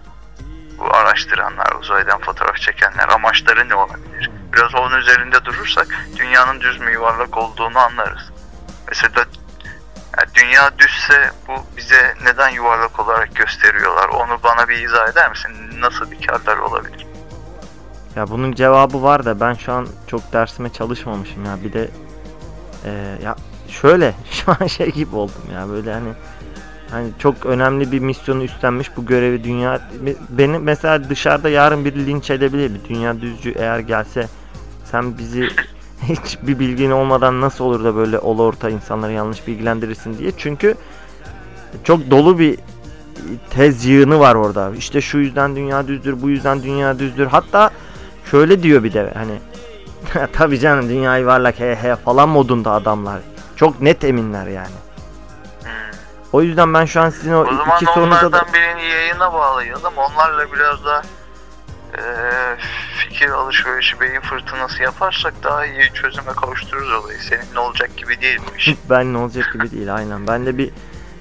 Bu 0.79 0.95
araştıranlar, 0.97 1.73
uzaydan 1.81 2.21
fotoğraf 2.21 2.57
çekenler 2.57 3.09
amaçları 3.09 3.69
ne 3.69 3.75
olabilir? 3.75 4.31
Biraz 4.53 4.75
onun 4.75 4.99
üzerinde 4.99 5.45
durursak 5.45 5.87
dünyanın 6.17 6.61
düz 6.61 6.81
mü 6.81 6.93
yuvarlak 6.93 7.37
olduğunu 7.37 7.79
anlarız. 7.79 8.31
Mesela 8.89 9.25
yani 10.19 10.29
dünya 10.35 10.79
düzse 10.79 11.31
bu 11.49 11.67
bize 11.77 12.15
neden 12.25 12.49
yuvarlak 12.49 13.01
olarak 13.01 13.37
gösteriyorlar? 13.37 14.09
Onu 14.09 14.43
bana 14.43 14.69
bir 14.69 14.83
izah 14.83 15.09
eder 15.09 15.31
misin? 15.31 15.81
Nasıl 15.81 16.11
bir 16.11 16.27
karlar 16.27 16.57
olabilir? 16.57 17.10
Ya 18.17 18.31
bunun 18.31 18.53
cevabı 18.53 19.03
var 19.03 19.25
da 19.25 19.41
ben 19.41 19.55
şu 19.55 19.73
an 19.73 19.87
çok 20.07 20.33
dersime 20.33 20.69
çalışmamışım 20.69 21.45
ya. 21.45 21.59
Bir 21.65 21.73
de 21.73 21.91
e, 22.85 23.17
ya 23.25 23.37
şöyle 23.69 24.15
şu 24.31 24.53
an 24.61 24.67
şey 24.67 24.91
gibi 24.91 25.17
oldum 25.17 25.43
ya. 25.55 25.69
Böyle 25.69 25.93
hani 25.93 26.09
hani 26.91 27.09
çok 27.19 27.47
önemli 27.47 27.93
bir 27.93 27.99
misyonu 27.99 28.43
üstlenmiş 28.43 28.97
bu 28.97 29.07
görevi 29.07 29.45
dünya 29.45 29.81
beni 30.31 30.59
mesela 30.59 31.11
dışarıda 31.11 31.49
yarın 31.49 31.85
biri 31.85 32.07
linç 32.07 32.31
edebilir. 32.31 32.71
Bir 32.75 32.95
dünya 32.95 33.21
düzcü 33.21 33.51
eğer 33.51 33.79
gelse 33.79 34.29
sen 34.85 35.19
bizi 35.19 35.49
hiç 36.03 36.39
bir 36.43 36.59
bilgin 36.59 36.91
olmadan 36.91 37.41
nasıl 37.41 37.65
olur 37.65 37.85
da 37.85 37.97
böyle 37.97 38.19
ol 38.19 38.39
orta 38.39 38.71
insanları 38.71 39.13
yanlış 39.13 39.47
bilgilendirirsin 39.47 40.19
diye. 40.19 40.33
Çünkü 40.37 40.75
çok 41.85 42.11
dolu 42.11 42.39
bir 42.39 42.59
tez 43.51 43.87
yığını 43.87 44.21
var 44.21 44.35
orada. 44.35 44.73
İşte 44.79 45.01
şu 45.01 45.19
yüzden 45.19 45.57
dünya 45.57 45.89
düzdür 45.89 46.23
bu 46.23 46.31
yüzden 46.31 46.63
dünya 46.63 46.99
düzdür. 46.99 47.27
Hatta 47.27 47.71
şöyle 48.31 48.63
diyor 48.63 48.85
bir 48.85 48.93
de 48.93 49.13
hani 49.15 49.41
tabi 50.33 50.59
canım 50.61 50.89
dünya 50.89 51.17
yuvarlak 51.19 51.61
he 51.61 51.77
he 51.77 51.97
falan 51.97 52.29
modunda 52.29 52.71
adamlar 52.73 53.19
çok 53.57 53.81
net 53.81 54.05
eminler 54.05 54.47
yani 54.47 54.75
Hmm. 55.63 55.71
o 56.33 56.43
yüzden 56.43 56.75
ben 56.75 56.85
şu 56.85 57.01
an 57.01 57.11
sizin 57.11 57.33
o, 57.33 57.41
O 57.41 57.55
zaman 57.55 57.77
iki 57.77 57.85
sorunuza 57.85 58.33
da 58.33 58.47
birini 58.55 58.85
yayına 58.91 59.33
bağlayalım. 59.33 59.93
Onlarla 59.97 60.53
biraz 60.53 60.85
da 60.85 61.03
e, 61.99 62.03
fikir 62.99 63.29
alışverişi, 63.31 64.01
beyin 64.01 64.21
fırtınası 64.21 64.83
yaparsak 64.83 65.35
daha 65.43 65.67
iyi 65.67 65.93
çözüme 65.95 66.33
kavuştururuz 66.33 66.93
olayı. 67.05 67.19
Senin 67.19 67.55
ne 67.55 67.59
olacak 67.61 67.97
gibi 67.97 68.21
değil 68.21 68.41
bu 68.53 68.57
iş. 68.57 68.75
ben 68.91 69.13
ne 69.13 69.19
olacak 69.19 69.53
gibi 69.53 69.71
değil 69.71 69.95
aynen. 69.95 70.27
Ben 70.27 70.47
de 70.47 70.59
bir 70.59 70.71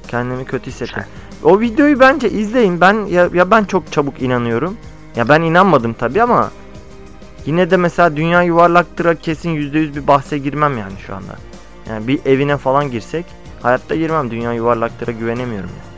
kendimi 0.08 0.46
kötü 0.46 0.68
hissettim. 0.72 1.04
O 1.44 1.60
videoyu 1.60 2.00
bence 2.00 2.30
izleyin. 2.30 2.82
Ben 2.82 2.94
ya, 3.06 3.30
ya 3.34 3.52
ben 3.52 3.64
çok 3.64 3.92
çabuk 3.92 4.22
inanıyorum. 4.22 4.78
Ya 5.16 5.30
ben 5.30 5.42
inanmadım 5.42 5.94
tabi 5.94 6.24
ama 6.24 6.52
yine 7.45 7.71
de 7.71 7.78
mesela 7.78 8.17
dünya 8.17 8.41
yuvarlaktır'a 8.41 9.15
kesin 9.15 9.49
%100 9.49 9.95
bir 9.95 10.08
bahse 10.08 10.38
girmem 10.38 10.78
yani 10.78 10.93
şu 11.08 11.15
anda. 11.15 11.36
Yani 11.89 12.08
bir 12.08 12.25
evine 12.25 12.58
falan 12.58 12.91
girsek 12.91 13.25
hayatta 13.62 13.95
girmem. 13.95 14.32
Dünya 14.32 14.54
yuvarlaktır'a 14.54 15.12
güvenemiyorum 15.12 15.69
ya. 15.69 15.89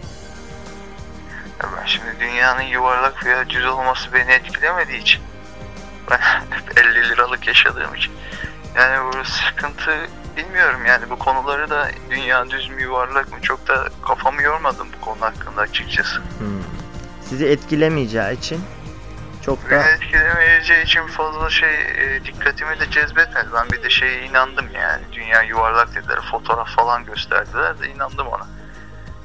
Ya 1.63 1.69
ben 1.77 1.86
şimdi 1.86 2.19
dünyanın 2.19 2.62
yuvarlak 2.62 3.25
veya 3.25 3.49
düz 3.49 3.65
olması 3.65 4.13
beni 4.13 4.32
etkilemediği 4.32 5.01
için 5.01 5.21
ben 6.12 6.17
hep 6.49 6.77
50 6.77 7.10
liralık 7.10 7.47
yaşadığım 7.47 7.95
için 7.95 8.12
yani 8.75 9.13
bu 9.13 9.25
sıkıntı 9.25 9.91
bilmiyorum 10.38 10.80
yani 10.88 11.10
bu 11.10 11.19
konuları 11.19 11.69
da 11.69 11.88
dünya 12.10 12.49
düz 12.49 12.69
mü 12.69 12.82
yuvarlak 12.82 13.32
mı 13.32 13.41
çok 13.41 13.67
da 13.67 13.89
kafamı 14.01 14.41
yormadım 14.41 14.88
bu 14.97 15.06
konu 15.06 15.21
hakkında 15.21 15.62
açıkçası. 15.62 16.17
Hmm. 16.17 16.47
Sizi 17.30 17.45
etkilemeyeceği 17.45 18.38
için 18.38 18.62
çok 19.45 19.69
da 19.69 19.89
etkilemeyeceği 19.89 20.84
için 20.84 21.08
fazla 21.08 21.49
şey 21.49 21.82
e, 21.82 22.25
dikkatimi 22.25 22.80
de 22.80 22.91
cezbetmedi. 22.91 23.47
Ben 23.54 23.69
bir 23.69 23.84
de 23.84 23.89
şeye 23.89 24.21
inandım 24.21 24.65
yani. 24.75 25.04
Dünya 25.12 25.41
yuvarlak 25.41 25.95
dediler. 25.95 26.19
Fotoğraf 26.32 26.69
falan 26.69 27.06
gösterdiler 27.06 27.80
de 27.80 27.89
inandım 27.89 28.27
ona. 28.27 28.47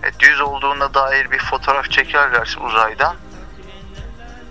E, 0.02 0.18
düz 0.18 0.40
olduğuna 0.40 0.94
dair 0.94 1.30
bir 1.30 1.38
fotoğraf 1.38 1.90
çekerlerse 1.90 2.60
uzaydan 2.60 3.16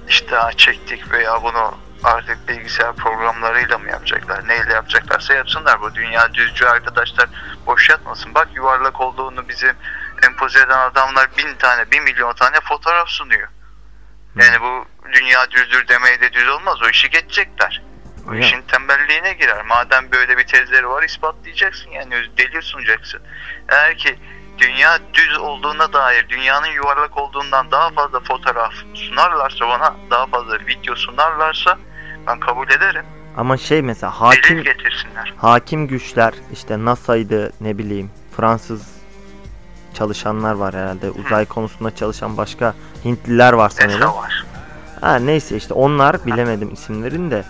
işte 0.10 0.38
çektik 0.58 1.12
veya 1.12 1.44
bunu 1.44 1.78
artık 2.04 2.48
bilgisayar 2.48 2.96
programlarıyla 2.96 3.78
mı 3.78 3.90
yapacaklar? 3.90 4.48
Neyle 4.48 4.74
yapacaklarsa 4.74 5.34
yapsınlar. 5.34 5.82
Bu 5.82 5.96
dünya 5.96 6.34
düzcü 6.34 6.66
arkadaşlar 6.66 7.30
boş 7.66 7.90
yatmasın. 7.90 8.36
Bak 8.36 8.48
yuvarlak 8.56 9.02
olduğunu 9.02 9.48
bizim 9.48 9.74
empoze 10.28 10.60
eden 10.60 10.80
adamlar 10.80 11.28
bin 11.38 11.56
tane, 11.56 11.92
bir 11.92 12.00
milyon 12.00 12.34
tane 12.34 12.60
fotoğraf 12.60 13.08
sunuyor. 13.08 13.48
Yani 14.36 14.62
bu 14.62 14.86
dünya 15.14 15.52
düzdür 15.52 15.88
demeye 15.88 16.22
de 16.22 16.34
düz 16.34 16.50
olmaz. 16.50 16.78
O 16.86 16.90
işi 16.90 17.10
geçecekler. 17.10 17.82
O 18.30 18.34
Ya. 18.34 18.40
işin 18.40 18.62
tembelliğine 18.62 19.34
girer. 19.34 19.66
Madem 19.66 20.12
böyle 20.12 20.38
bir 20.38 20.44
tezleri 20.48 20.90
var 20.90 21.04
ispatlayacaksın 21.04 21.90
yani 21.92 22.12
delil 22.38 22.62
sunacaksın. 22.62 23.22
Eğer 23.70 23.98
ki 23.98 24.16
dünya 24.58 25.00
düz 25.14 25.38
olduğuna 25.38 25.94
dair 25.94 26.30
dünyanın 26.30 26.68
yuvarlak 26.68 27.18
olduğundan 27.18 27.72
daha 27.72 27.90
fazla 27.90 28.20
fotoğraf 28.20 28.74
sunarlarsa 28.94 29.68
bana 29.70 29.96
daha 30.12 30.26
fazla 30.28 30.60
video 30.60 30.96
sunarlarsa 30.96 31.78
ben 32.28 32.40
kabul 32.40 32.68
ederim. 32.70 33.06
Ama 33.38 33.58
şey 33.58 33.82
mesela 33.82 34.22
hakim 34.22 34.64
getirsinler. 34.64 35.34
hakim 35.38 35.88
güçler 35.88 36.34
işte 36.54 36.86
NASA'ydı 36.86 37.52
ne 37.62 37.78
bileyim 37.78 38.12
Fransız 38.38 38.95
çalışanlar 39.96 40.54
var 40.54 40.74
herhalde. 40.74 41.12
Uzay 41.12 41.46
konusunda 41.46 41.96
çalışan 41.96 42.38
başka 42.38 42.74
Hintliler 43.06 43.54
var 43.54 43.70
sanırım. 43.70 44.12
Ha 45.02 45.16
neyse 45.16 45.58
işte 45.58 45.74
onlar 45.74 46.26
bilemedim 46.26 46.74
isimlerini 46.74 47.32
de. 47.32 47.44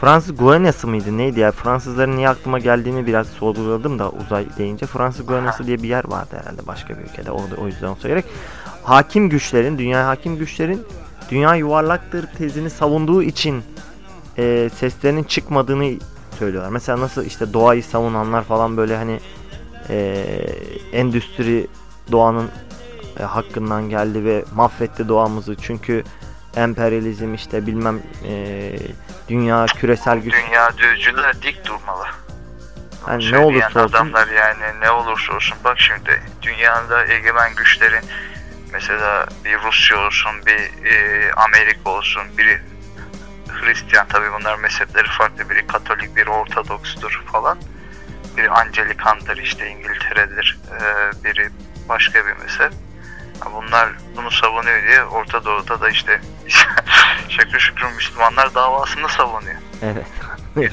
Fransız 0.00 0.36
Guyanası 0.36 0.88
mıydı 0.88 1.18
neydi 1.18 1.40
ya? 1.40 1.52
Fransızların 1.52 2.16
niye 2.16 2.28
aklıma 2.28 2.58
geldiğini 2.58 3.06
biraz 3.06 3.26
sorguladım 3.26 3.98
da 3.98 4.10
uzay 4.10 4.46
deyince. 4.58 4.86
Fransız 4.86 5.26
Guyanası 5.26 5.66
diye 5.66 5.82
bir 5.82 5.88
yer 5.88 6.04
vardı 6.10 6.36
herhalde 6.40 6.66
başka 6.66 6.98
bir 6.98 7.02
ülkede. 7.02 7.30
Orada 7.30 7.54
o 7.56 7.66
yüzden 7.66 7.86
olsa 7.86 8.08
gerek. 8.08 8.24
Hakim 8.82 9.28
güçlerin, 9.28 9.78
dünya 9.78 10.06
hakim 10.06 10.36
güçlerin 10.36 10.86
dünya 11.30 11.54
yuvarlaktır 11.54 12.26
tezini 12.26 12.70
savunduğu 12.70 13.22
için 13.22 13.62
e, 14.38 14.70
seslerinin 14.74 15.24
çıkmadığını 15.24 15.98
söylüyorlar. 16.38 16.70
Mesela 16.70 17.00
nasıl 17.00 17.24
işte 17.24 17.52
doğayı 17.52 17.84
savunanlar 17.84 18.44
falan 18.44 18.76
böyle 18.76 18.96
hani 18.96 19.20
e, 19.90 20.26
endüstri 20.92 21.66
doğanın 22.12 22.50
e, 23.20 23.22
hakkından 23.22 23.88
geldi 23.88 24.24
ve 24.24 24.44
mahvetti 24.54 25.08
doğamızı. 25.08 25.56
Çünkü 25.62 26.04
emperyalizm 26.56 27.34
işte 27.34 27.66
bilmem 27.66 28.02
e, 28.24 28.72
dünya 29.28 29.66
küresel 29.66 30.18
güç 30.18 30.34
Dünya 30.34 30.76
düzcüler 30.78 31.42
dik 31.42 31.66
durmalı. 31.66 32.04
Hani 33.02 33.32
ne 33.32 33.38
olursa 33.38 33.66
olsun 33.66 33.80
adamlar 33.80 34.28
yani 34.28 34.80
ne 34.80 34.90
olursa 34.90 35.34
olsun 35.34 35.58
bak 35.64 35.80
şimdi 35.80 36.22
dünyada 36.42 37.06
egemen 37.06 37.54
güçlerin 37.54 38.04
mesela 38.72 39.26
bir 39.44 39.58
Rusya 39.62 40.06
olsun 40.06 40.32
bir 40.46 40.86
e, 40.86 41.32
Amerika 41.32 41.90
olsun 41.90 42.22
biri 42.38 42.60
Hristiyan 43.48 44.08
tabi 44.08 44.26
bunlar 44.38 44.56
mezhepleri 44.56 45.06
farklı 45.08 45.50
biri 45.50 45.66
Katolik 45.66 46.16
biri 46.16 46.30
Ortodokstur 46.30 47.22
falan 47.32 47.58
biri 48.36 48.50
Anglikandır 48.50 49.36
işte 49.36 49.68
İngiltere'dir 49.70 50.58
e, 50.70 50.84
biri 51.24 51.50
başka 51.88 52.26
bir 52.26 52.32
mezhep 52.32 52.72
bunlar 53.52 53.88
bunu 54.16 54.30
savunuyor 54.30 54.82
diye 54.82 55.04
Orta 55.04 55.44
Doğu'da 55.44 55.80
da 55.80 55.90
işte 55.90 56.20
şakır 57.28 57.58
şükür 57.60 57.86
Müslümanlar 57.86 58.54
davasını 58.54 59.08
savunuyor. 59.08 59.56
evet. 59.82 60.06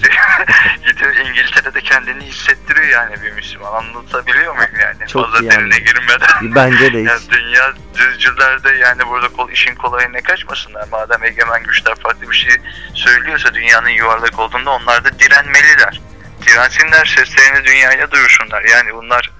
Gidiyor, 0.87 1.15
İngiltere'de 1.15 1.81
kendini 1.81 2.23
hissettiriyor 2.23 2.87
yani 2.87 3.21
bir 3.21 3.31
Müslüman. 3.31 3.73
Anlatabiliyor 3.73 4.55
muyum 4.55 4.71
yani? 4.81 5.07
Çok 5.07 5.25
Fazla 5.25 5.39
iyi 5.39 5.51
derine 5.51 5.79
girmeden. 5.79 6.55
Bence 6.55 6.93
de 6.93 6.97
Yani 7.09 7.21
dünya 7.29 7.73
düzcülerde 7.95 8.75
yani 8.75 9.07
burada 9.07 9.27
kol, 9.27 9.49
işin 9.49 9.75
kolayına 9.75 10.21
kaçmasınlar. 10.21 10.87
Madem 10.91 11.23
egemen 11.23 11.63
güçler 11.63 11.95
farklı 11.95 12.29
bir 12.29 12.35
şey 12.35 12.51
söylüyorsa 12.93 13.53
dünyanın 13.53 13.89
yuvarlak 13.89 14.39
olduğunda 14.39 14.71
onlar 14.71 15.03
da 15.03 15.19
direnmeliler. 15.19 16.01
Dirensinler 16.47 17.05
seslerini 17.05 17.65
dünyaya 17.65 18.11
duyursunlar. 18.11 18.63
Yani 18.63 18.93
bunlar 18.93 19.31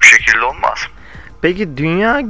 bu 0.00 0.04
şekilde 0.04 0.44
olmaz. 0.44 0.78
Peki 1.42 1.76
dünya 1.76 2.22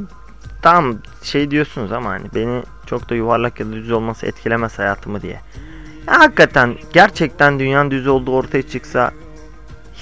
tam 0.63 0.99
şey 1.23 1.51
diyorsunuz 1.51 1.93
ama 1.93 2.11
hani 2.11 2.27
beni 2.35 2.63
çok 2.87 3.09
da 3.09 3.15
yuvarlak 3.15 3.61
ya 3.61 3.67
da 3.67 3.73
düz 3.73 3.91
olması 3.91 4.27
etkilemez 4.27 4.79
hayatımı 4.79 5.23
diye. 5.23 5.41
Ya 6.07 6.21
hakikaten 6.21 6.77
gerçekten 6.93 7.59
dünyanın 7.59 7.91
düz 7.91 8.07
olduğu 8.07 8.37
ortaya 8.37 8.63
çıksa 8.63 9.13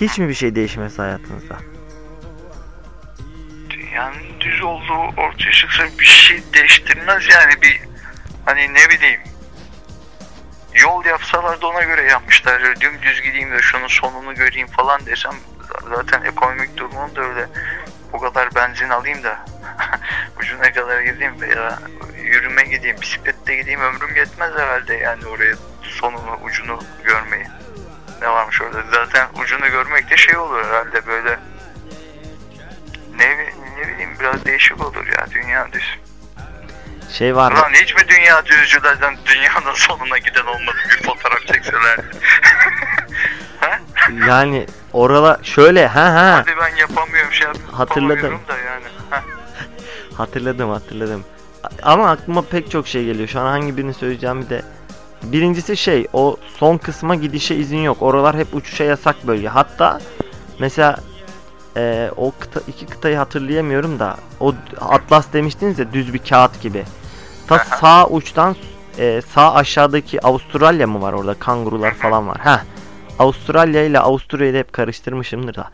hiç 0.00 0.18
mi 0.18 0.28
bir 0.28 0.34
şey 0.34 0.54
değişmez 0.54 0.98
hayatınızda? 0.98 1.56
Dünyanın 3.70 4.22
düz 4.40 4.62
olduğu 4.62 5.20
ortaya 5.20 5.52
çıksa 5.52 5.84
bir 5.98 6.04
şey 6.04 6.42
değiştirmez 6.54 7.28
yani 7.28 7.62
bir 7.62 7.80
hani 8.44 8.60
ne 8.60 8.88
bileyim 8.90 9.20
yol 10.74 11.04
yapsalar 11.04 11.60
da 11.60 11.66
ona 11.66 11.82
göre 11.82 12.02
yapmışlar. 12.02 12.80
Dümdüz 12.80 13.22
gideyim 13.22 13.52
de 13.52 13.62
şunun 13.62 13.86
sonunu 13.86 14.34
göreyim 14.34 14.68
falan 14.68 15.06
desem 15.06 15.34
zaten 15.96 16.22
ekonomik 16.22 16.76
durumum 16.76 17.16
da 17.16 17.20
öyle 17.20 17.46
bu 18.12 18.18
kadar 18.18 18.54
benzin 18.54 18.88
alayım 18.88 19.22
da 19.22 19.44
ucuna 20.40 20.72
kadar 20.72 21.00
gideyim 21.00 21.40
veya 21.40 21.78
yürüme 22.22 22.62
gideyim, 22.62 22.96
bisiklette 23.00 23.56
gideyim 23.56 23.80
ömrüm 23.80 24.16
yetmez 24.16 24.52
herhalde 24.58 24.94
yani 24.94 25.26
oraya 25.26 25.54
sonunu, 25.82 26.38
ucunu 26.44 26.78
görmeyi. 27.04 27.46
Ne 28.22 28.28
varmış 28.28 28.62
orada? 28.62 28.82
Zaten 28.90 29.28
ucunu 29.42 29.70
görmek 29.70 30.10
de 30.10 30.16
şey 30.16 30.36
olur 30.36 30.64
herhalde 30.64 31.06
böyle 31.06 31.38
ne, 33.14 33.36
ne 33.78 33.88
bileyim 33.88 34.16
biraz 34.20 34.44
değişik 34.44 34.80
olur 34.86 35.06
ya 35.06 35.26
dünya 35.30 35.72
düz. 35.72 35.98
Şey 37.12 37.36
var? 37.36 37.52
Ulan 37.52 37.72
hiç 37.82 37.94
mi 37.94 38.00
dünya 38.08 38.46
düzcülerden 38.46 39.16
dünyanın 39.26 39.74
sonuna 39.74 40.18
giden 40.18 40.46
olmadı 40.46 40.76
bir 40.90 41.06
fotoğraf 41.06 41.46
çekseler? 41.46 41.98
Yani 44.28 44.66
orala 44.92 45.38
şöyle 45.42 45.86
ha 45.86 46.14
ha 46.14 46.44
Hadi 46.46 46.56
ben 46.60 46.76
yapamıyorum 46.76 47.32
şey 47.32 47.46
Hatırladım. 47.72 48.40
da 48.48 48.58
yani. 48.58 48.84
Ha. 49.10 49.22
hatırladım 50.16 50.70
hatırladım. 50.70 51.24
Ama 51.82 52.10
aklıma 52.10 52.42
pek 52.42 52.70
çok 52.70 52.88
şey 52.88 53.04
geliyor. 53.04 53.28
Şu 53.28 53.40
an 53.40 53.46
hangi 53.46 53.76
birini 53.76 53.94
söyleyeceğimi 53.94 54.50
de 54.50 54.62
Birincisi 55.22 55.76
şey 55.76 56.06
o 56.12 56.36
son 56.58 56.78
kısma 56.78 57.14
gidişe 57.14 57.54
izin 57.54 57.78
yok. 57.78 58.02
Oralar 58.02 58.36
hep 58.36 58.54
uçuşa 58.54 58.84
yasak 58.84 59.26
bölge. 59.26 59.48
Hatta 59.48 60.00
mesela 60.58 60.96
e, 61.76 62.10
o 62.16 62.32
kıta, 62.40 62.60
iki 62.68 62.86
kıtayı 62.86 63.16
hatırlayamıyorum 63.16 63.98
da 63.98 64.16
o 64.40 64.54
Atlas 64.80 65.32
demiştiniz 65.32 65.78
ya 65.78 65.92
düz 65.92 66.14
bir 66.14 66.18
kağıt 66.18 66.60
gibi. 66.60 66.84
Ta 67.50 67.56
Aha. 67.56 67.76
sağ 67.76 68.06
uçtan 68.06 68.56
e, 68.98 69.22
sağ 69.22 69.54
aşağıdaki 69.54 70.26
Avustralya 70.26 70.86
mı 70.86 71.00
var 71.02 71.12
orada 71.12 71.34
kangurular 71.34 71.94
falan 71.94 72.28
var. 72.28 72.38
Ha. 72.38 72.62
Avustralya 73.18 73.84
ile 73.84 73.98
Avusturya'yı 74.00 74.54
hep 74.54 74.72
karıştırmışımdır 74.72 75.54
da 75.54 75.68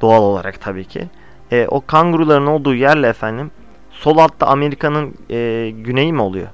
doğal 0.00 0.22
olarak 0.22 0.60
tabii 0.60 0.84
ki. 0.84 1.08
E, 1.52 1.66
o 1.70 1.86
kanguruların 1.86 2.46
olduğu 2.46 2.74
yerle 2.74 3.08
efendim 3.08 3.50
sol 3.90 4.18
altta 4.18 4.46
Amerika'nın 4.46 5.14
e, 5.30 5.70
güneyi 5.70 6.12
mi 6.12 6.22
oluyor? 6.22 6.48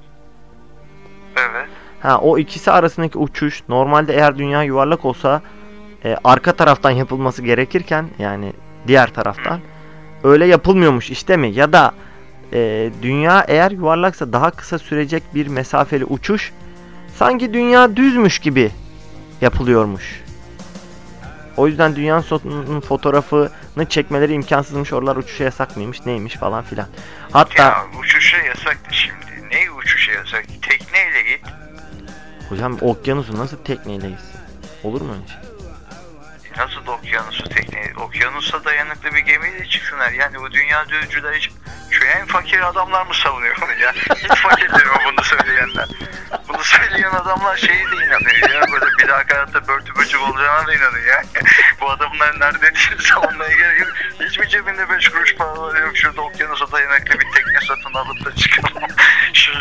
Evet. 1.37 1.67
Ha 1.99 2.19
o 2.19 2.37
ikisi 2.37 2.71
arasındaki 2.71 3.17
uçuş 3.17 3.63
normalde 3.69 4.13
eğer 4.13 4.37
dünya 4.37 4.63
yuvarlak 4.63 5.05
olsa 5.05 5.41
e, 6.05 6.17
arka 6.23 6.53
taraftan 6.53 6.91
yapılması 6.91 7.41
gerekirken 7.41 8.07
yani 8.19 8.53
diğer 8.87 9.13
taraftan 9.13 9.59
öyle 10.23 10.45
yapılmıyormuş 10.45 11.11
işte 11.11 11.37
mi? 11.37 11.47
Ya 11.47 11.73
da 11.73 11.91
e, 12.53 12.89
dünya 13.01 13.45
eğer 13.47 13.71
yuvarlaksa 13.71 14.33
daha 14.33 14.51
kısa 14.51 14.79
sürecek 14.79 15.23
bir 15.35 15.47
mesafeli 15.47 16.05
uçuş 16.05 16.51
sanki 17.15 17.53
dünya 17.53 17.95
düzmüş 17.95 18.39
gibi 18.39 18.71
yapılıyormuş. 19.41 20.23
O 21.57 21.67
yüzden 21.67 21.95
dünyanın 21.95 22.21
sonunun 22.21 22.81
fotoğrafını 22.81 23.85
çekmeleri 23.89 24.33
imkansızmış. 24.33 24.93
Oralar 24.93 25.15
uçuşa 25.15 25.43
yasak 25.43 25.77
mıymış 25.77 26.05
neymiş 26.05 26.35
falan 26.35 26.63
filan. 26.63 26.87
Hatta 27.31 27.63
Ya 27.63 27.85
uçuşa 27.99 28.37
yasaktı 28.37 28.89
şimdi. 28.95 29.49
Ne 29.51 29.71
uçuşa 29.71 30.11
yasak? 30.11 30.45
Tekneyle 30.61 31.21
git. 31.21 31.45
hocam 32.49 32.77
okyanusu 32.81 33.37
nasıl 33.37 33.57
tekneyle 33.57 34.09
gitsin? 34.09 34.39
Olur 34.83 35.01
mu 35.01 35.13
öyle 35.13 35.27
şey? 35.27 35.37
Nasıl 36.65 36.85
da 36.87 36.91
okyanusu 36.91 37.43
tekneyi? 37.43 37.87
Okyanusa 38.05 38.65
dayanıklı 38.65 39.09
bir 39.13 39.19
gemiyle 39.19 39.65
çıksınlar. 39.65 40.11
Yani 40.11 40.39
bu 40.39 40.51
dünya 40.51 40.89
düzcüler 40.89 41.33
hiç 41.33 41.49
şu 41.97 42.05
en 42.05 42.25
fakir 42.25 42.59
adamlar 42.59 43.05
mı 43.05 43.13
savunuyor 43.13 43.55
bunu 43.61 43.81
ya? 43.81 43.93
Hiç 43.93 44.41
fakirdir 44.41 44.85
mi 44.85 44.97
bunu 45.05 45.23
söyleyenler? 45.23 45.87
Bunu 46.49 46.63
söyleyen 46.63 47.11
adamlar 47.11 47.57
şeyi 47.57 47.79
de 47.79 47.95
inanıyor 47.95 48.49
ya. 48.49 48.61
Böyle 48.71 48.85
bir 48.99 49.07
daha 49.07 49.23
hayatta 49.29 49.67
börtü 49.67 49.95
böcek 49.95 50.21
olacağına 50.21 50.67
da 50.67 50.73
inanıyor 50.73 51.05
ya. 51.05 51.23
bu 51.81 51.89
adamların 51.89 52.39
nerede 52.39 52.61
dediğini 52.61 53.01
savunmaya 53.01 53.55
gerek 53.55 53.79
yok. 53.79 53.89
Hiç 54.19 54.39
mi 54.39 54.49
cebinde 54.49 54.89
5 54.89 55.09
kuruş 55.09 55.35
paraları 55.35 55.79
yok? 55.79 55.97
Şurada 55.97 56.21
okyanusa 56.21 56.71
dayanıklı 56.71 57.19
bir 57.19 57.31
tekne 57.31 57.59
satın 57.67 57.93
alıp 57.93 58.25
da 58.25 58.35
çıkalım. 58.35 58.83
Şu 59.33 59.51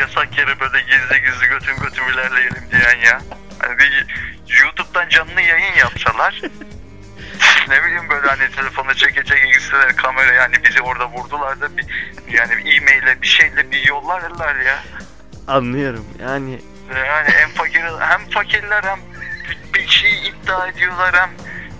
yasak 0.00 0.38
yere 0.38 0.60
böyle 0.60 0.80
gizli 0.80 1.22
gizli 1.22 1.46
götüm 1.46 1.76
götüm 1.82 2.04
ilerleyelim 2.12 2.70
diyen 2.70 2.98
ya. 3.06 3.20
Hani 3.58 3.78
bir 3.78 4.06
YouTube'dan 4.62 5.08
canlı 5.08 5.40
yayın 5.40 5.74
yapsalar 5.74 6.42
ne 7.68 7.84
bileyim 7.84 8.08
böyle 8.08 8.28
hani 8.28 8.50
telefonu 8.50 8.94
çeke 8.94 9.24
çeke 9.24 9.50
kestiler 9.50 9.96
kamera 9.96 10.32
yani 10.32 10.54
bizi 10.64 10.82
orada 10.82 11.08
vurdular 11.08 11.60
da 11.60 11.76
bir 11.76 11.86
yani 12.28 12.56
bir 12.56 12.76
e-maille 12.76 13.22
bir 13.22 13.26
şeyle 13.26 13.70
bir 13.70 13.86
yollarlar 13.86 14.56
ya. 14.56 14.78
Anlıyorum. 15.46 16.04
Yani 16.22 16.60
Yani 16.96 17.28
hem 17.28 17.50
fakir 17.50 17.82
hem 18.00 18.30
fakirler 18.30 18.84
hem 18.84 18.98
bir, 19.74 19.88
şey 19.88 20.28
iddia 20.28 20.68
ediyorlar 20.68 21.14
hem 21.14 21.30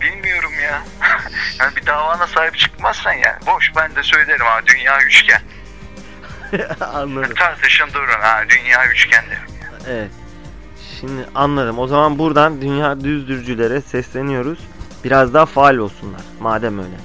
bilmiyorum 0.01 0.53
ya. 0.63 0.83
yani 1.61 1.77
bir 1.77 1.87
davana 1.87 2.27
sahip 2.27 2.59
çıkmazsan 2.59 3.13
yani 3.13 3.47
boş 3.47 3.73
ben 3.77 3.95
de 3.95 4.03
söylerim 4.03 4.47
ha 4.47 4.61
dünya 4.67 5.03
üçgen. 5.03 5.41
anladım. 6.95 7.35
Tartışın 7.35 7.93
durun 7.93 8.21
ha 8.21 8.45
dünya 8.49 8.87
üçgen 8.87 9.25
derim. 9.31 9.59
Evet. 9.89 10.11
Şimdi 11.01 11.27
anladım. 11.35 11.79
O 11.79 11.87
zaman 11.87 12.19
buradan 12.19 12.61
dünya 12.61 13.01
düzdürcülere 13.01 13.81
sesleniyoruz. 13.81 14.59
Biraz 15.05 15.35
daha 15.35 15.47
faal 15.47 15.77
olsunlar. 15.77 16.21
Madem 16.41 16.79
öyle. 16.79 16.97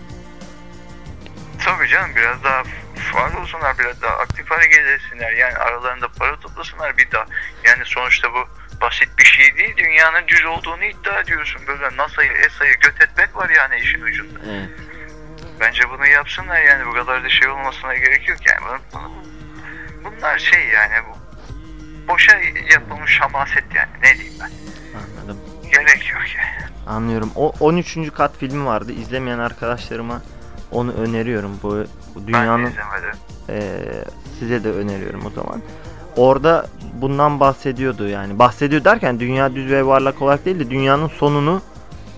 Tabii 1.65 1.87
canım 1.87 2.15
biraz 2.15 2.43
daha 2.43 2.63
faal 3.11 3.41
olsunlar 3.41 3.79
biraz 3.79 4.01
daha 4.01 4.13
aktif 4.17 4.51
hareket 4.51 4.87
etsinler 4.87 5.31
yani 5.31 5.53
aralarında 5.53 6.07
para 6.07 6.39
toplasınlar 6.39 6.97
bir 6.97 7.11
daha. 7.11 7.25
Yani 7.63 7.83
sonuçta 7.85 8.33
bu 8.33 8.47
basit 8.81 9.09
bir 9.19 9.23
şey 9.23 9.57
değil 9.57 9.77
dünyanın 9.77 10.27
düz 10.27 10.45
olduğunu 10.45 10.83
iddia 10.83 11.19
ediyorsun 11.19 11.61
böyle 11.67 11.97
NASA'yı 11.97 12.31
ESA'yı 12.31 12.73
göt 12.79 13.01
etmek 13.01 13.35
var 13.35 13.49
yani 13.49 13.75
işin 13.79 14.01
ucunda. 14.01 14.39
Evet. 14.49 14.69
Bence 15.59 15.89
bunu 15.89 16.07
yapsınlar 16.07 16.61
yani 16.61 16.85
bu 16.85 16.93
kadar 16.93 17.23
da 17.23 17.29
şey 17.29 17.47
olmasına 17.47 17.95
gerek 17.95 18.29
yok 18.29 18.37
yani. 18.47 18.79
Bunlar 20.03 20.39
şey 20.39 20.67
yani 20.67 20.93
bu 21.09 21.17
boşa 22.07 22.37
yapılmış 22.71 23.21
hamaset 23.21 23.75
yani 23.75 23.89
ne 24.03 24.13
diyeyim 24.13 24.33
ben. 24.39 24.51
Anladım. 24.99 25.39
Gerek 25.73 26.09
yok 26.11 26.21
yani. 26.37 26.71
Anlıyorum. 26.87 27.31
O 27.35 27.53
13. 27.59 28.13
kat 28.13 28.37
filmi 28.37 28.65
vardı. 28.65 28.91
İzlemeyen 28.91 29.39
arkadaşlarıma 29.39 30.21
onu 30.71 30.91
öneriyorum. 30.91 31.51
Bu, 31.63 31.83
dünyanın. 32.27 32.71
Eee, 33.49 34.03
size 34.39 34.63
de 34.63 34.71
öneriyorum 34.71 35.25
o 35.25 35.29
zaman. 35.29 35.61
Orada 36.17 36.67
bundan 36.93 37.39
bahsediyordu 37.39 38.07
yani. 38.07 38.39
Bahsediyor 38.39 38.83
derken 38.83 39.19
dünya 39.19 39.55
düz 39.55 39.71
ve 39.71 39.77
yuvarlak 39.77 40.21
olarak 40.21 40.45
değil 40.45 40.59
de 40.59 40.69
dünyanın 40.69 41.07
sonunu 41.07 41.61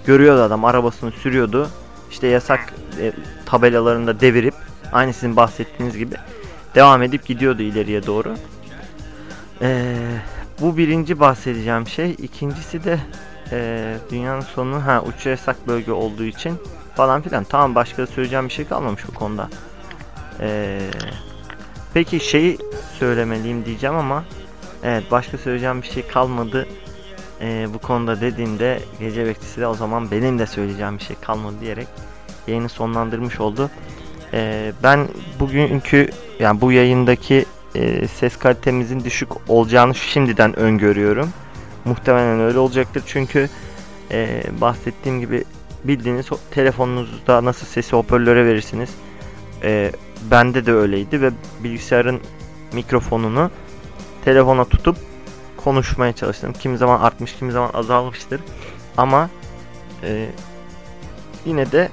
görüyordu 0.06 0.41
adam. 0.41 0.66
Arabasını 0.66 1.12
sürüyordu. 1.12 1.70
İşte 2.12 2.28
yasak 2.28 2.74
e, 3.01 3.12
tabelalarında 3.45 4.20
devirip 4.20 4.53
aynı 4.91 5.14
sizin 5.14 5.36
bahsettiğiniz 5.36 5.97
gibi 5.97 6.16
devam 6.76 7.03
edip 7.03 7.26
gidiyordu 7.26 7.62
ileriye 7.62 8.06
doğru. 8.06 8.36
Eee, 9.62 9.95
bu 10.62 10.78
birinci 10.78 11.20
bahsedeceğim 11.20 11.88
şey. 11.88 12.12
İkincisi 12.12 12.84
de 12.84 12.99
eee, 13.51 13.97
dünyanın 14.11 14.41
sonu 14.41 14.85
ha 14.85 15.03
uçuş 15.07 15.25
yasak 15.25 15.67
bölge 15.67 15.91
olduğu 15.91 16.23
için 16.23 16.57
falan 16.95 17.21
filan. 17.21 17.43
Tamam 17.43 17.75
başka 17.75 18.07
söyleyeceğim 18.07 18.47
bir 18.47 18.53
şey 18.53 18.67
kalmamış 18.67 19.07
bu 19.07 19.13
konuda. 19.13 19.49
Ee, 20.39 20.79
peki 21.93 22.19
şeyi 22.19 22.57
söylemeliyim 22.99 23.65
diyeceğim 23.65 23.95
ama 23.95 24.23
evet 24.83 25.03
başka 25.11 25.37
söyleyeceğim 25.37 25.81
bir 25.81 25.87
şey 25.87 26.07
kalmadı 26.07 26.67
ee, 27.41 27.67
bu 27.73 27.79
konuda 27.79 28.21
dediğinde 28.21 28.79
gece 28.99 29.25
bekçisi 29.25 29.61
de 29.61 29.67
o 29.67 29.73
zaman 29.73 30.11
benim 30.11 30.39
de 30.39 30.45
söyleyeceğim 30.45 30.97
bir 30.97 31.03
şey 31.03 31.15
kalmadı 31.21 31.55
diyerek 31.61 31.87
yayını 32.47 32.69
sonlandırmış 32.69 33.39
oldu. 33.39 33.69
Ee, 34.33 34.71
ben 34.83 35.07
bugünkü 35.39 36.09
yani 36.39 36.61
bu 36.61 36.71
yayındaki 36.71 37.45
e, 37.75 38.07
ses 38.07 38.37
kalitemizin 38.37 39.03
düşük 39.03 39.29
olacağını 39.49 39.95
şimdiden 39.95 40.59
öngörüyorum. 40.59 41.29
Muhtemelen 41.86 42.39
öyle 42.39 42.59
olacaktır 42.59 43.03
çünkü 43.05 43.49
e, 44.11 44.43
bahsettiğim 44.61 45.19
gibi 45.19 45.43
bildiğiniz 45.83 46.29
telefonunuzda 46.51 47.45
nasıl 47.45 47.67
sesi 47.67 47.95
hoparlöre 47.95 48.45
verirsiniz. 48.45 48.89
E, 49.63 49.91
bende 50.31 50.65
de 50.65 50.73
öyleydi 50.73 51.21
ve 51.21 51.31
bilgisayarın 51.63 52.21
mikrofonunu 52.73 53.51
telefona 54.25 54.65
tutup 54.65 54.97
konuşmaya 55.57 56.13
çalıştım. 56.13 56.53
Kimi 56.53 56.77
zaman 56.77 56.99
artmış, 56.99 57.36
kimi 57.36 57.51
zaman 57.51 57.69
azalmıştır. 57.73 58.41
Ama 58.97 59.29
e, 60.03 60.29
yine 61.45 61.71
de 61.71 61.89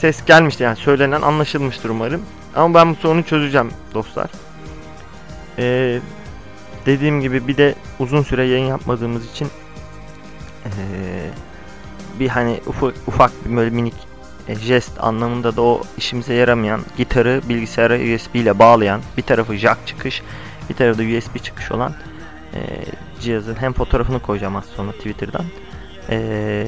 ses 0.00 0.24
gelmişti 0.24 0.62
yani 0.62 0.76
söylenen 0.76 1.22
anlaşılmıştır 1.22 1.90
umarım. 1.90 2.22
Ama 2.56 2.74
ben 2.74 2.90
bu 2.90 2.94
sorunu 2.94 3.22
çözeceğim 3.22 3.70
dostlar. 3.94 4.30
E, 5.58 5.98
dediğim 6.86 7.20
gibi 7.20 7.48
bir 7.48 7.56
de 7.56 7.74
uzun 8.02 8.22
süre 8.22 8.44
yayın 8.44 8.66
yapmadığımız 8.66 9.30
için 9.30 9.48
e, 10.64 10.70
bir 12.20 12.28
hani 12.28 12.60
ufak, 12.66 12.94
ufak 13.06 13.32
bir 13.44 13.56
böyle 13.56 13.70
minik 13.70 13.94
e, 14.48 14.54
jest 14.54 14.92
anlamında 15.00 15.56
da 15.56 15.62
o 15.62 15.82
işimize 15.98 16.34
yaramayan 16.34 16.80
gitarı 16.96 17.40
bilgisayara 17.48 17.94
USB 17.94 18.34
ile 18.34 18.58
bağlayan 18.58 19.00
bir 19.16 19.22
tarafı 19.22 19.56
jack 19.56 19.86
çıkış 19.86 20.22
bir 20.70 20.74
tarafı 20.74 20.98
da 20.98 21.18
USB 21.18 21.42
çıkış 21.42 21.72
olan 21.72 21.94
e, 22.54 22.60
cihazın 23.20 23.54
hem 23.54 23.72
fotoğrafını 23.72 24.20
koyacağım 24.20 24.56
az 24.56 24.64
sonra 24.64 24.92
Twitter'dan. 24.92 25.44
E, 26.10 26.66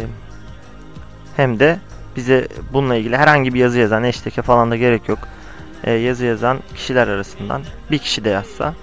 hem 1.37 1.61
de 1.61 1.78
bize 2.16 2.49
bununla 2.72 2.97
ilgili 2.97 3.16
herhangi 3.16 3.55
bir 3.55 3.59
yazı 3.59 3.78
yazan 3.78 4.03
hashtag'e 4.03 4.43
falan 4.43 4.70
da 4.70 4.76
gerek 4.76 5.09
yok. 5.09 5.18
E, 5.85 5.93
yazı 5.93 6.24
yazan 6.24 6.59
kişiler 6.74 7.09
arasından 7.09 7.62
bir 7.91 7.99
kişi 7.99 8.24
de 8.24 8.28
yazsa 8.28 8.74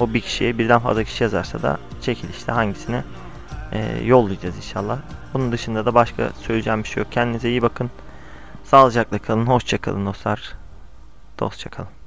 o 0.00 0.14
bir 0.14 0.20
kişiye 0.20 0.58
birden 0.58 0.78
fazla 0.78 1.04
kişi 1.04 1.24
yazarsa 1.24 1.62
da 1.62 1.78
çekilişte 2.02 2.52
hangisine 2.52 3.04
e, 3.72 4.04
yollayacağız 4.04 4.56
inşallah. 4.56 4.98
Bunun 5.34 5.52
dışında 5.52 5.86
da 5.86 5.94
başka 5.94 6.30
söyleyeceğim 6.40 6.82
bir 6.82 6.88
şey 6.88 7.02
yok. 7.02 7.12
Kendinize 7.12 7.50
iyi 7.50 7.62
bakın. 7.62 7.90
Sağlıcakla 8.64 9.18
kalın. 9.18 9.46
Hoşça 9.46 9.78
kalın 9.78 10.06
dostlar. 10.06 10.52
Dostça 11.38 11.70
kalın. 11.70 11.97